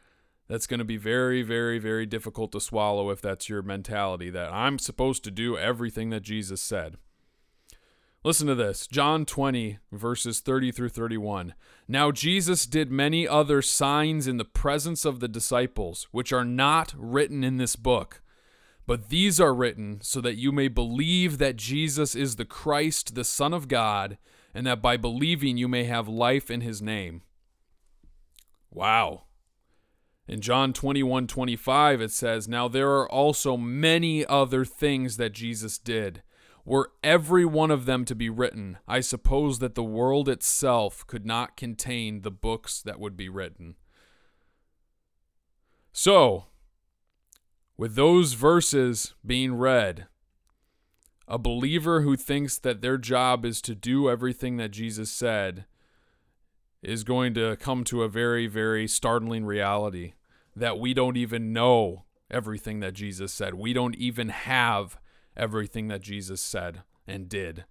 that's 0.47 0.67
going 0.67 0.79
to 0.79 0.85
be 0.85 0.97
very, 0.97 1.41
very, 1.41 1.79
very 1.79 2.05
difficult 2.05 2.51
to 2.51 2.59
swallow 2.59 3.09
if 3.09 3.21
that's 3.21 3.49
your 3.49 3.61
mentality 3.61 4.29
that 4.29 4.53
I'm 4.53 4.77
supposed 4.77 5.23
to 5.23 5.31
do 5.31 5.57
everything 5.57 6.09
that 6.11 6.21
Jesus 6.21 6.61
said. 6.61 6.97
Listen 8.25 8.47
to 8.47 8.55
this 8.55 8.87
John 8.87 9.23
20, 9.23 9.77
verses 9.91 10.39
30 10.39 10.71
through 10.71 10.89
31. 10.89 11.53
Now 11.87 12.11
Jesus 12.11 12.65
did 12.65 12.91
many 12.91 13.27
other 13.27 13.61
signs 13.61 14.25
in 14.25 14.37
the 14.37 14.43
presence 14.43 15.05
of 15.05 15.19
the 15.19 15.27
disciples, 15.27 16.07
which 16.09 16.33
are 16.33 16.43
not 16.43 16.95
written 16.97 17.43
in 17.43 17.57
this 17.57 17.75
book. 17.75 18.23
But 18.87 19.09
these 19.09 19.39
are 19.39 19.53
written 19.53 19.99
so 20.01 20.21
that 20.21 20.37
you 20.37 20.51
may 20.51 20.69
believe 20.69 21.37
that 21.37 21.55
Jesus 21.55 22.15
is 22.15 22.35
the 22.35 22.45
Christ, 22.45 23.13
the 23.13 23.23
Son 23.23 23.53
of 23.53 23.67
God, 23.67 24.17
and 24.55 24.65
that 24.65 24.81
by 24.81 24.97
believing 24.97 25.57
you 25.57 25.67
may 25.67 25.83
have 25.83 26.07
life 26.07 26.49
in 26.49 26.61
his 26.61 26.81
name. 26.81 27.21
Wow. 28.71 29.25
In 30.27 30.41
John 30.41 30.73
21 30.73 31.27
25, 31.27 32.01
it 32.01 32.09
says, 32.09 32.47
Now 32.47 32.67
there 32.69 32.89
are 32.89 33.07
also 33.07 33.55
many 33.55 34.25
other 34.25 34.65
things 34.65 35.17
that 35.17 35.31
Jesus 35.31 35.77
did. 35.77 36.23
Were 36.65 36.91
every 37.03 37.45
one 37.45 37.69
of 37.69 37.85
them 37.85 38.05
to 38.05 38.15
be 38.15 38.29
written, 38.29 38.79
I 38.87 38.99
suppose 38.99 39.59
that 39.59 39.75
the 39.75 39.83
world 39.83 40.27
itself 40.27 41.05
could 41.05 41.25
not 41.25 41.55
contain 41.55 42.21
the 42.21 42.31
books 42.31 42.81
that 42.81 42.99
would 42.99 43.15
be 43.15 43.29
written. 43.29 43.75
So, 45.93 46.45
with 47.77 47.95
those 47.95 48.33
verses 48.33 49.13
being 49.23 49.55
read, 49.55 50.07
a 51.27 51.37
believer 51.37 52.01
who 52.01 52.15
thinks 52.15 52.57
that 52.57 52.81
their 52.81 52.97
job 52.97 53.45
is 53.45 53.61
to 53.61 53.75
do 53.75 54.09
everything 54.09 54.57
that 54.57 54.71
Jesus 54.71 55.11
said 55.11 55.65
is 56.81 57.03
going 57.03 57.33
to 57.35 57.55
come 57.57 57.83
to 57.85 58.03
a 58.03 58.09
very, 58.09 58.47
very 58.47 58.87
startling 58.87 59.45
reality 59.45 60.13
that 60.55 60.79
we 60.79 60.93
don't 60.93 61.17
even 61.17 61.53
know 61.53 62.05
everything 62.29 62.79
that 62.79 62.93
Jesus 62.93 63.31
said. 63.31 63.53
We 63.53 63.73
don't 63.73 63.95
even 63.95 64.29
have 64.29 64.97
everything 65.37 65.87
that 65.87 66.01
Jesus 66.01 66.41
said 66.41 66.83
and 67.07 67.29
did, 67.29 67.65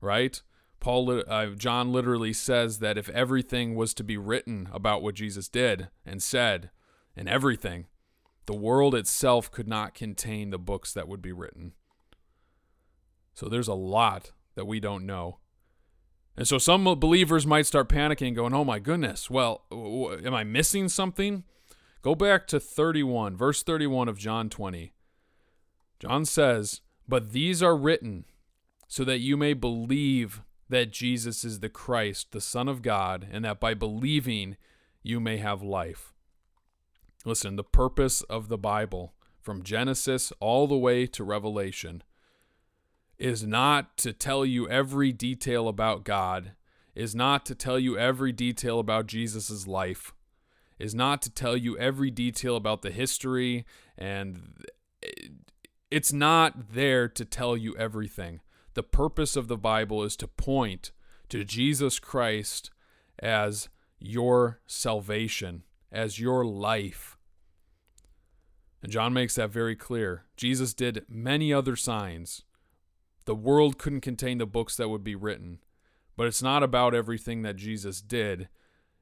right? 0.00 0.42
Paul, 0.80 1.22
uh, 1.26 1.46
John 1.56 1.92
literally 1.92 2.32
says 2.32 2.78
that 2.78 2.96
if 2.96 3.08
everything 3.10 3.74
was 3.74 3.92
to 3.94 4.04
be 4.04 4.16
written 4.16 4.68
about 4.72 5.02
what 5.02 5.16
Jesus 5.16 5.48
did 5.48 5.88
and 6.06 6.22
said, 6.22 6.70
and 7.18 7.28
everything, 7.28 7.86
the 8.46 8.54
world 8.54 8.94
itself 8.94 9.50
could 9.50 9.68
not 9.68 9.92
contain 9.92 10.50
the 10.50 10.58
books 10.58 10.94
that 10.94 11.08
would 11.08 11.20
be 11.20 11.32
written. 11.32 11.72
So 13.34 13.48
there's 13.48 13.68
a 13.68 13.74
lot 13.74 14.32
that 14.54 14.66
we 14.66 14.80
don't 14.80 15.04
know. 15.04 15.38
And 16.36 16.46
so 16.46 16.56
some 16.56 16.84
believers 16.84 17.46
might 17.46 17.66
start 17.66 17.88
panicking, 17.88 18.36
going, 18.36 18.54
Oh 18.54 18.64
my 18.64 18.78
goodness, 18.78 19.28
well, 19.28 19.64
am 19.72 20.32
I 20.32 20.44
missing 20.44 20.88
something? 20.88 21.42
Go 22.00 22.14
back 22.14 22.46
to 22.46 22.60
31, 22.60 23.36
verse 23.36 23.64
31 23.64 24.08
of 24.08 24.18
John 24.18 24.48
20. 24.48 24.92
John 25.98 26.24
says, 26.24 26.80
But 27.08 27.32
these 27.32 27.62
are 27.62 27.76
written 27.76 28.26
so 28.86 29.02
that 29.04 29.20
you 29.20 29.36
may 29.36 29.54
believe 29.54 30.42
that 30.68 30.92
Jesus 30.92 31.44
is 31.44 31.60
the 31.60 31.70
Christ, 31.70 32.32
the 32.32 32.40
Son 32.40 32.68
of 32.68 32.82
God, 32.82 33.26
and 33.30 33.44
that 33.44 33.60
by 33.60 33.72
believing 33.72 34.56
you 35.02 35.18
may 35.18 35.38
have 35.38 35.62
life. 35.62 36.12
Listen, 37.24 37.56
the 37.56 37.64
purpose 37.64 38.20
of 38.22 38.48
the 38.48 38.58
Bible, 38.58 39.14
from 39.40 39.62
Genesis 39.62 40.32
all 40.40 40.66
the 40.66 40.76
way 40.76 41.06
to 41.06 41.24
Revelation, 41.24 42.02
is 43.18 43.42
not 43.44 43.96
to 43.96 44.12
tell 44.12 44.44
you 44.44 44.68
every 44.68 45.10
detail 45.12 45.68
about 45.68 46.04
God, 46.04 46.52
is 46.94 47.14
not 47.14 47.46
to 47.46 47.54
tell 47.54 47.78
you 47.78 47.98
every 47.98 48.32
detail 48.32 48.78
about 48.78 49.06
Jesus' 49.06 49.66
life, 49.66 50.12
is 50.78 50.94
not 50.94 51.22
to 51.22 51.30
tell 51.30 51.56
you 51.56 51.76
every 51.78 52.10
detail 52.10 52.56
about 52.56 52.82
the 52.82 52.90
history, 52.90 53.64
and 53.96 54.64
it's 55.90 56.12
not 56.12 56.72
there 56.72 57.08
to 57.08 57.24
tell 57.24 57.56
you 57.56 57.76
everything. 57.76 58.40
The 58.74 58.82
purpose 58.82 59.36
of 59.36 59.48
the 59.48 59.56
Bible 59.56 60.02
is 60.02 60.16
to 60.16 60.28
point 60.28 60.92
to 61.28 61.44
Jesus 61.44 61.98
Christ 61.98 62.70
as 63.18 63.68
your 63.98 64.60
salvation, 64.66 65.64
as 65.90 66.20
your 66.20 66.44
life. 66.44 67.16
And 68.82 68.92
John 68.92 69.12
makes 69.12 69.34
that 69.34 69.50
very 69.50 69.74
clear. 69.74 70.24
Jesus 70.36 70.74
did 70.74 71.04
many 71.08 71.52
other 71.52 71.74
signs. 71.74 72.44
The 73.24 73.34
world 73.34 73.78
couldn't 73.78 74.02
contain 74.02 74.38
the 74.38 74.46
books 74.46 74.76
that 74.76 74.88
would 74.88 75.02
be 75.02 75.16
written. 75.16 75.58
But 76.16 76.26
it's 76.26 76.42
not 76.42 76.62
about 76.62 76.94
everything 76.94 77.42
that 77.42 77.56
Jesus 77.56 78.00
did, 78.00 78.48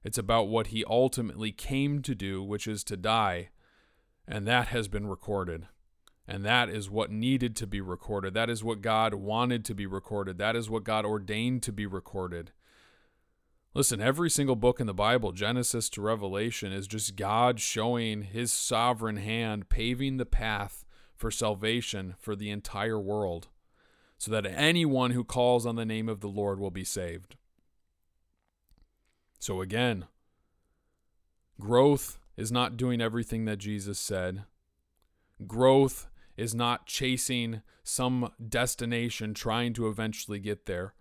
it's 0.04 0.18
about 0.18 0.48
what 0.48 0.68
he 0.68 0.84
ultimately 0.84 1.50
came 1.50 2.00
to 2.02 2.14
do, 2.14 2.42
which 2.42 2.68
is 2.68 2.84
to 2.84 2.96
die. 2.96 3.48
And 4.28 4.46
that 4.46 4.68
has 4.68 4.86
been 4.86 5.06
recorded. 5.06 5.66
And 6.28 6.44
that 6.44 6.68
is 6.68 6.90
what 6.90 7.10
needed 7.10 7.54
to 7.56 7.66
be 7.66 7.80
recorded. 7.80 8.34
That 8.34 8.50
is 8.50 8.64
what 8.64 8.82
God 8.82 9.14
wanted 9.14 9.64
to 9.66 9.74
be 9.74 9.86
recorded. 9.86 10.38
That 10.38 10.56
is 10.56 10.68
what 10.68 10.82
God 10.82 11.04
ordained 11.04 11.62
to 11.64 11.72
be 11.72 11.86
recorded. 11.86 12.50
Listen, 13.74 14.00
every 14.00 14.30
single 14.30 14.56
book 14.56 14.80
in 14.80 14.86
the 14.86 14.94
Bible, 14.94 15.32
Genesis 15.32 15.88
to 15.90 16.00
Revelation, 16.00 16.72
is 16.72 16.86
just 16.86 17.14
God 17.14 17.60
showing 17.60 18.22
his 18.22 18.50
sovereign 18.50 19.18
hand, 19.18 19.68
paving 19.68 20.16
the 20.16 20.26
path 20.26 20.84
for 21.14 21.30
salvation 21.30 22.14
for 22.18 22.34
the 22.34 22.50
entire 22.50 22.98
world, 22.98 23.48
so 24.18 24.30
that 24.30 24.46
anyone 24.46 25.10
who 25.10 25.24
calls 25.24 25.66
on 25.66 25.76
the 25.76 25.84
name 25.84 26.08
of 26.08 26.20
the 26.20 26.28
Lord 26.28 26.58
will 26.58 26.70
be 26.70 26.84
saved. 26.84 27.36
So 29.38 29.60
again, 29.60 30.06
growth 31.60 32.18
is 32.36 32.50
not 32.50 32.76
doing 32.76 33.00
everything 33.00 33.44
that 33.44 33.58
Jesus 33.58 33.98
said. 33.98 34.44
Growth 35.46 36.08
is 36.36 36.54
not 36.54 36.86
chasing 36.86 37.62
some 37.82 38.32
destination 38.48 39.34
trying 39.34 39.72
to 39.74 39.88
eventually 39.88 40.38
get 40.38 40.66
there. 40.66 40.94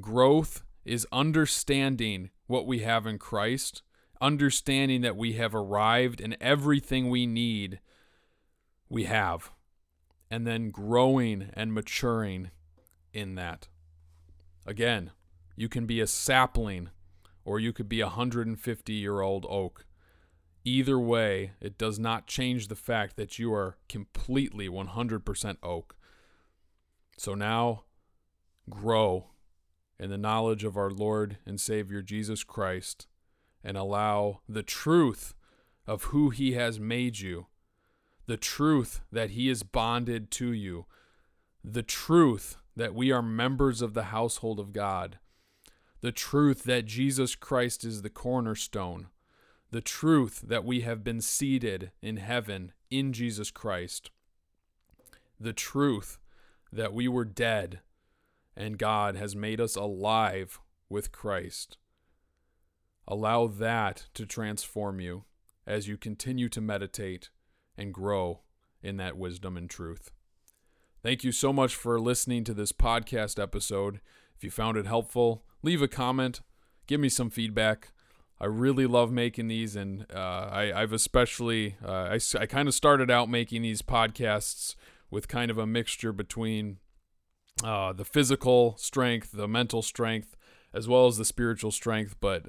Growth 0.00 0.62
is 0.84 1.06
understanding 1.12 2.30
what 2.46 2.66
we 2.66 2.80
have 2.80 3.06
in 3.06 3.18
Christ, 3.18 3.82
understanding 4.20 5.00
that 5.02 5.16
we 5.16 5.34
have 5.34 5.54
arrived 5.54 6.20
and 6.20 6.36
everything 6.40 7.08
we 7.08 7.26
need 7.26 7.80
we 8.88 9.04
have, 9.04 9.50
and 10.30 10.46
then 10.46 10.70
growing 10.70 11.50
and 11.54 11.72
maturing 11.72 12.50
in 13.12 13.34
that. 13.36 13.68
Again, 14.66 15.12
you 15.56 15.68
can 15.68 15.86
be 15.86 16.00
a 16.00 16.06
sapling 16.06 16.90
or 17.44 17.60
you 17.60 17.72
could 17.72 17.88
be 17.88 18.00
a 18.00 18.06
150 18.06 18.92
year 18.92 19.20
old 19.20 19.46
oak. 19.48 19.86
Either 20.64 20.98
way, 20.98 21.52
it 21.60 21.76
does 21.76 21.98
not 21.98 22.26
change 22.26 22.68
the 22.68 22.76
fact 22.76 23.16
that 23.16 23.38
you 23.38 23.52
are 23.52 23.76
completely 23.88 24.68
100% 24.68 25.56
oak. 25.62 25.94
So 27.18 27.34
now, 27.34 27.84
grow 28.68 29.26
in 29.98 30.10
the 30.10 30.18
knowledge 30.18 30.64
of 30.64 30.76
our 30.76 30.90
Lord 30.90 31.36
and 31.44 31.60
Savior 31.60 32.00
Jesus 32.00 32.42
Christ 32.44 33.06
and 33.62 33.76
allow 33.76 34.40
the 34.48 34.62
truth 34.62 35.34
of 35.86 36.04
who 36.04 36.30
He 36.30 36.52
has 36.52 36.80
made 36.80 37.18
you, 37.18 37.46
the 38.26 38.38
truth 38.38 39.02
that 39.12 39.30
He 39.30 39.50
is 39.50 39.62
bonded 39.62 40.30
to 40.32 40.52
you, 40.52 40.86
the 41.62 41.82
truth 41.82 42.56
that 42.74 42.94
we 42.94 43.12
are 43.12 43.22
members 43.22 43.82
of 43.82 43.94
the 43.94 44.04
household 44.04 44.58
of 44.58 44.72
God, 44.72 45.18
the 46.00 46.12
truth 46.12 46.64
that 46.64 46.86
Jesus 46.86 47.34
Christ 47.34 47.84
is 47.84 48.02
the 48.02 48.10
cornerstone, 48.10 49.08
the 49.74 49.80
truth 49.80 50.44
that 50.46 50.64
we 50.64 50.82
have 50.82 51.02
been 51.02 51.20
seated 51.20 51.90
in 52.00 52.16
heaven 52.18 52.70
in 52.92 53.12
Jesus 53.12 53.50
Christ, 53.50 54.12
the 55.40 55.52
truth 55.52 56.20
that 56.72 56.92
we 56.92 57.08
were 57.08 57.24
dead 57.24 57.80
and 58.56 58.78
God 58.78 59.16
has 59.16 59.34
made 59.34 59.60
us 59.60 59.74
alive 59.74 60.60
with 60.88 61.10
Christ. 61.10 61.76
Allow 63.08 63.48
that 63.48 64.06
to 64.14 64.24
transform 64.24 65.00
you 65.00 65.24
as 65.66 65.88
you 65.88 65.96
continue 65.96 66.48
to 66.50 66.60
meditate 66.60 67.30
and 67.76 67.92
grow 67.92 68.42
in 68.80 68.96
that 68.98 69.16
wisdom 69.16 69.56
and 69.56 69.68
truth. 69.68 70.12
Thank 71.02 71.24
you 71.24 71.32
so 71.32 71.52
much 71.52 71.74
for 71.74 71.98
listening 71.98 72.44
to 72.44 72.54
this 72.54 72.70
podcast 72.70 73.42
episode. 73.42 73.98
If 74.36 74.44
you 74.44 74.52
found 74.52 74.76
it 74.76 74.86
helpful, 74.86 75.44
leave 75.64 75.82
a 75.82 75.88
comment, 75.88 76.42
give 76.86 77.00
me 77.00 77.08
some 77.08 77.28
feedback. 77.28 77.88
I 78.40 78.46
really 78.46 78.86
love 78.86 79.12
making 79.12 79.48
these, 79.48 79.76
and 79.76 80.06
uh, 80.14 80.48
I, 80.50 80.72
have 80.74 80.92
especially 80.92 81.76
uh, 81.84 82.16
I, 82.16 82.20
I 82.38 82.46
kind 82.46 82.68
of 82.68 82.74
started 82.74 83.10
out 83.10 83.30
making 83.30 83.62
these 83.62 83.80
podcasts 83.80 84.74
with 85.10 85.28
kind 85.28 85.50
of 85.50 85.58
a 85.58 85.66
mixture 85.66 86.12
between 86.12 86.78
uh, 87.62 87.92
the 87.92 88.04
physical 88.04 88.76
strength, 88.76 89.30
the 89.32 89.46
mental 89.46 89.82
strength, 89.82 90.36
as 90.72 90.88
well 90.88 91.06
as 91.06 91.16
the 91.16 91.24
spiritual 91.24 91.70
strength. 91.70 92.16
But 92.20 92.46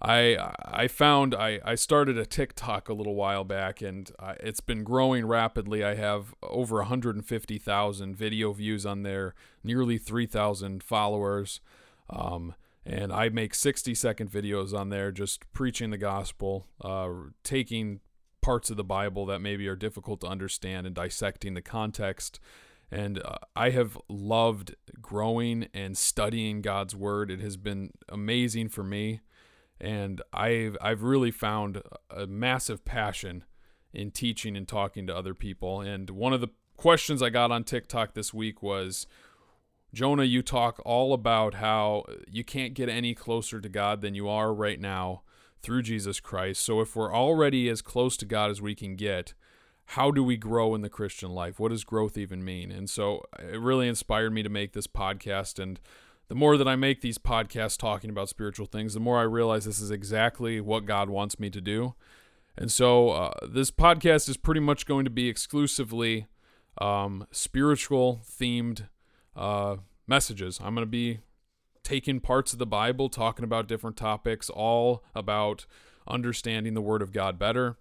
I 0.00 0.52
I 0.64 0.86
found 0.86 1.34
I, 1.34 1.60
I 1.64 1.74
started 1.74 2.16
a 2.16 2.26
TikTok 2.26 2.88
a 2.88 2.94
little 2.94 3.16
while 3.16 3.44
back, 3.44 3.82
and 3.82 4.10
uh, 4.18 4.34
it's 4.40 4.60
been 4.60 4.84
growing 4.84 5.26
rapidly. 5.26 5.82
I 5.82 5.94
have 5.94 6.34
over 6.42 6.76
150,000 6.76 8.16
video 8.16 8.52
views 8.52 8.86
on 8.86 9.02
there, 9.02 9.34
nearly 9.64 9.98
3,000 9.98 10.82
followers. 10.82 11.60
Um, 12.08 12.54
and 12.86 13.12
I 13.12 13.28
make 13.28 13.54
60 13.54 13.94
second 13.94 14.30
videos 14.30 14.76
on 14.78 14.90
there 14.90 15.10
just 15.10 15.50
preaching 15.52 15.90
the 15.90 15.98
gospel, 15.98 16.66
uh, 16.80 17.08
taking 17.42 18.00
parts 18.42 18.70
of 18.70 18.76
the 18.76 18.84
Bible 18.84 19.26
that 19.26 19.40
maybe 19.40 19.66
are 19.68 19.76
difficult 19.76 20.20
to 20.20 20.26
understand 20.26 20.86
and 20.86 20.94
dissecting 20.94 21.54
the 21.54 21.62
context 21.62 22.40
and 22.94 23.20
uh, 23.24 23.36
I 23.56 23.70
have 23.70 23.98
loved 24.08 24.76
growing 25.00 25.68
and 25.74 25.98
studying 25.98 26.62
God's 26.62 26.94
word. 26.94 27.30
It 27.30 27.40
has 27.40 27.56
been 27.56 27.90
amazing 28.08 28.68
for 28.68 28.84
me, 28.84 29.20
and 29.80 30.22
I've 30.32 30.76
I've 30.80 31.02
really 31.02 31.32
found 31.32 31.82
a 32.08 32.26
massive 32.26 32.84
passion 32.84 33.44
in 33.92 34.10
teaching 34.10 34.56
and 34.56 34.66
talking 34.66 35.06
to 35.08 35.16
other 35.16 35.34
people. 35.34 35.80
And 35.80 36.10
one 36.10 36.32
of 36.32 36.40
the 36.40 36.48
questions 36.76 37.22
I 37.22 37.30
got 37.30 37.50
on 37.50 37.64
TikTok 37.64 38.14
this 38.14 38.32
week 38.32 38.62
was, 38.62 39.06
Jonah, 39.94 40.24
you 40.24 40.42
talk 40.42 40.82
all 40.84 41.14
about 41.14 41.54
how 41.54 42.04
you 42.28 42.42
can't 42.42 42.74
get 42.74 42.88
any 42.88 43.14
closer 43.14 43.60
to 43.60 43.68
God 43.68 44.00
than 44.00 44.16
you 44.16 44.28
are 44.28 44.52
right 44.52 44.80
now 44.80 45.22
through 45.62 45.82
Jesus 45.82 46.18
Christ. 46.18 46.62
So 46.62 46.80
if 46.80 46.96
we're 46.96 47.14
already 47.14 47.68
as 47.68 47.80
close 47.80 48.16
to 48.18 48.26
God 48.26 48.50
as 48.50 48.60
we 48.60 48.74
can 48.74 48.96
get, 48.96 49.34
how 49.86 50.10
do 50.10 50.24
we 50.24 50.36
grow 50.36 50.74
in 50.74 50.82
the 50.82 50.88
Christian 50.88 51.30
life? 51.30 51.60
What 51.60 51.68
does 51.68 51.84
growth 51.84 52.18
even 52.18 52.44
mean? 52.44 52.72
And 52.72 52.90
so 52.90 53.22
it 53.38 53.60
really 53.60 53.86
inspired 53.86 54.32
me 54.32 54.42
to 54.42 54.48
make 54.48 54.72
this 54.72 54.88
podcast. 54.88 55.62
And 55.62 55.78
the 56.26 56.34
more 56.34 56.56
that 56.56 56.66
I 56.66 56.74
make 56.74 57.00
these 57.00 57.18
podcasts 57.18 57.78
talking 57.78 58.10
about 58.10 58.28
spiritual 58.28 58.66
things, 58.66 58.94
the 58.94 59.00
more 59.00 59.20
I 59.20 59.24
realize 59.24 59.64
this 59.64 59.80
is 59.80 59.92
exactly 59.92 60.60
what 60.60 60.86
God 60.86 61.08
wants 61.08 61.38
me 61.38 61.50
to 61.50 61.60
do. 61.60 61.94
And 62.58 62.72
so 62.72 63.10
uh, 63.10 63.32
this 63.48 63.70
podcast 63.70 64.28
is 64.28 64.36
pretty 64.36 64.60
much 64.60 64.86
going 64.86 65.04
to 65.04 65.10
be 65.10 65.28
exclusively 65.28 66.26
um, 66.78 67.28
spiritual 67.30 68.22
themed 68.28 68.88
uh, 69.36 69.76
messages. 70.06 70.60
I'm 70.62 70.74
going 70.74 70.86
to 70.86 70.90
be 70.90 71.20
taking 71.82 72.20
parts 72.20 72.52
of 72.52 72.58
the 72.58 72.66
Bible, 72.66 73.08
talking 73.08 73.44
about 73.44 73.68
different 73.68 73.96
topics, 73.96 74.48
all 74.50 75.04
about 75.14 75.66
understanding 76.08 76.74
the 76.74 76.80
Word 76.80 77.02
of 77.02 77.12
God 77.12 77.38
better. 77.38 77.76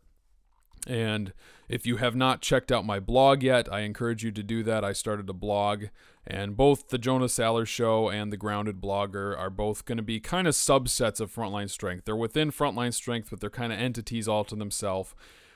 And 0.86 1.32
if 1.70 1.86
you 1.86 1.98
have 1.98 2.16
not 2.16 2.42
checked 2.42 2.72
out 2.72 2.86
my 2.86 3.00
blog 3.00 3.42
yet, 3.42 3.72
I 3.72 3.82
encourage 3.82 4.24
you 4.24 4.32
to 4.32 4.44
do 4.44 4.64
that. 4.64 4.84
I 4.84 4.92
started 4.92 5.30
a 5.30 5.34
blog, 5.34 5.86
and 6.28 6.58
both 6.58 6.90
the 6.90 6.98
Jonah 6.98 7.28
Saller 7.28 7.66
Show 7.66 8.10
and 8.10 8.32
the 8.32 8.38
Grounded 8.38 8.82
Blogger 8.82 9.38
are 9.38 9.50
both 9.50 9.86
going 9.86 9.98
to 9.98 10.04
be 10.04 10.20
kind 10.20 10.46
of 10.46 10.54
subsets 10.54 11.22
of 11.22 11.34
Frontline 11.34 11.70
Strength. 11.70 12.04
They're 12.04 12.16
within 12.16 12.52
Frontline 12.52 12.94
Strength, 12.94 13.30
but 13.30 13.40
they're 13.40 13.50
kind 13.50 13.72
of 13.72 13.80
entities 13.80 14.28
all 14.28 14.44
to 14.44 14.56
themselves, 14.58 15.16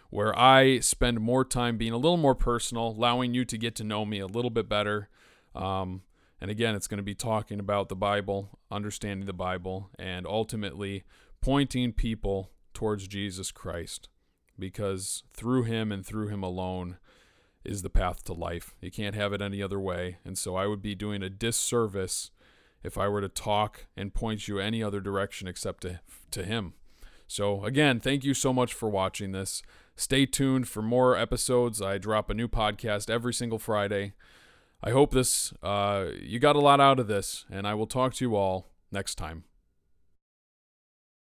where 0.10 0.38
I 0.40 0.80
spend 0.80 1.20
more 1.20 1.44
time 1.44 1.78
being 1.78 1.94
a 1.94 1.98
little 1.98 2.16
more 2.16 2.36
personal, 2.36 2.88
allowing 2.88 3.34
you 3.34 3.44
to 3.44 3.58
get 3.58 3.76
to 3.76 3.84
know 3.84 4.06
me 4.06 4.20
a 4.20 4.28
little 4.28 4.52
bit 4.52 4.70
better. 4.70 5.10
Um, 5.56 6.04
and 6.40 6.52
again, 6.52 6.76
it's 6.76 6.88
going 6.88 6.98
to 6.98 7.04
be 7.04 7.16
talking 7.16 7.60
about 7.60 7.90
the 7.90 7.96
Bible, 7.96 8.60
understanding 8.70 9.26
the 9.26 9.34
Bible, 9.34 9.90
and 9.98 10.28
ultimately 10.28 11.04
pointing 11.42 11.94
people 11.94 12.52
towards 12.74 13.08
Jesus 13.08 13.52
Christ 13.52 14.10
because 14.60 15.24
through 15.34 15.64
him 15.64 15.92
and 15.92 16.06
through 16.06 16.28
him 16.28 16.44
alone 16.44 16.98
is 17.64 17.82
the 17.82 17.90
path 17.90 18.24
to 18.24 18.34
life. 18.34 18.76
You 18.82 18.92
can't 18.92 19.16
have 19.16 19.34
it 19.34 19.42
any 19.42 19.62
other 19.62 19.80
way. 19.80 20.18
And 20.24 20.38
so 20.38 20.56
I 20.56 20.68
would 20.68 20.82
be 20.82 20.96
doing 20.96 21.22
a 21.22 21.30
disservice 21.30 22.32
if 22.84 22.98
I 22.98 23.08
were 23.08 23.22
to 23.22 23.30
talk 23.30 23.88
and 23.96 24.14
point 24.14 24.48
you 24.48 24.60
any 24.60 24.82
other 24.82 25.02
direction 25.02 25.48
except 25.48 25.82
to, 25.82 26.00
to 26.32 26.44
Him. 26.44 26.74
So, 27.28 27.66
again, 27.66 28.00
thank 28.00 28.24
you 28.24 28.34
so 28.34 28.54
much 28.54 28.74
for 28.74 28.90
watching 28.90 29.34
this. 29.34 29.62
Stay 29.98 30.26
tuned 30.26 30.70
for 30.70 30.82
more 30.82 31.18
episodes. 31.18 31.82
I 31.82 31.98
drop 31.98 32.30
a 32.30 32.34
new 32.34 32.48
podcast 32.48 33.10
every 33.10 33.34
single 33.34 33.60
Friday. 33.60 34.14
I 34.84 34.92
hope 34.92 35.12
this 35.12 35.54
uh, 35.64 36.08
you 36.22 36.40
got 36.40 36.56
a 36.56 36.60
lot 36.60 36.80
out 36.80 37.00
of 37.00 37.08
this, 37.08 37.46
and 37.50 37.68
I 37.68 37.74
will 37.74 37.88
talk 37.88 38.14
to 38.16 38.26
you 38.26 38.36
all 38.36 38.70
next 38.92 39.16
time. 39.16 39.44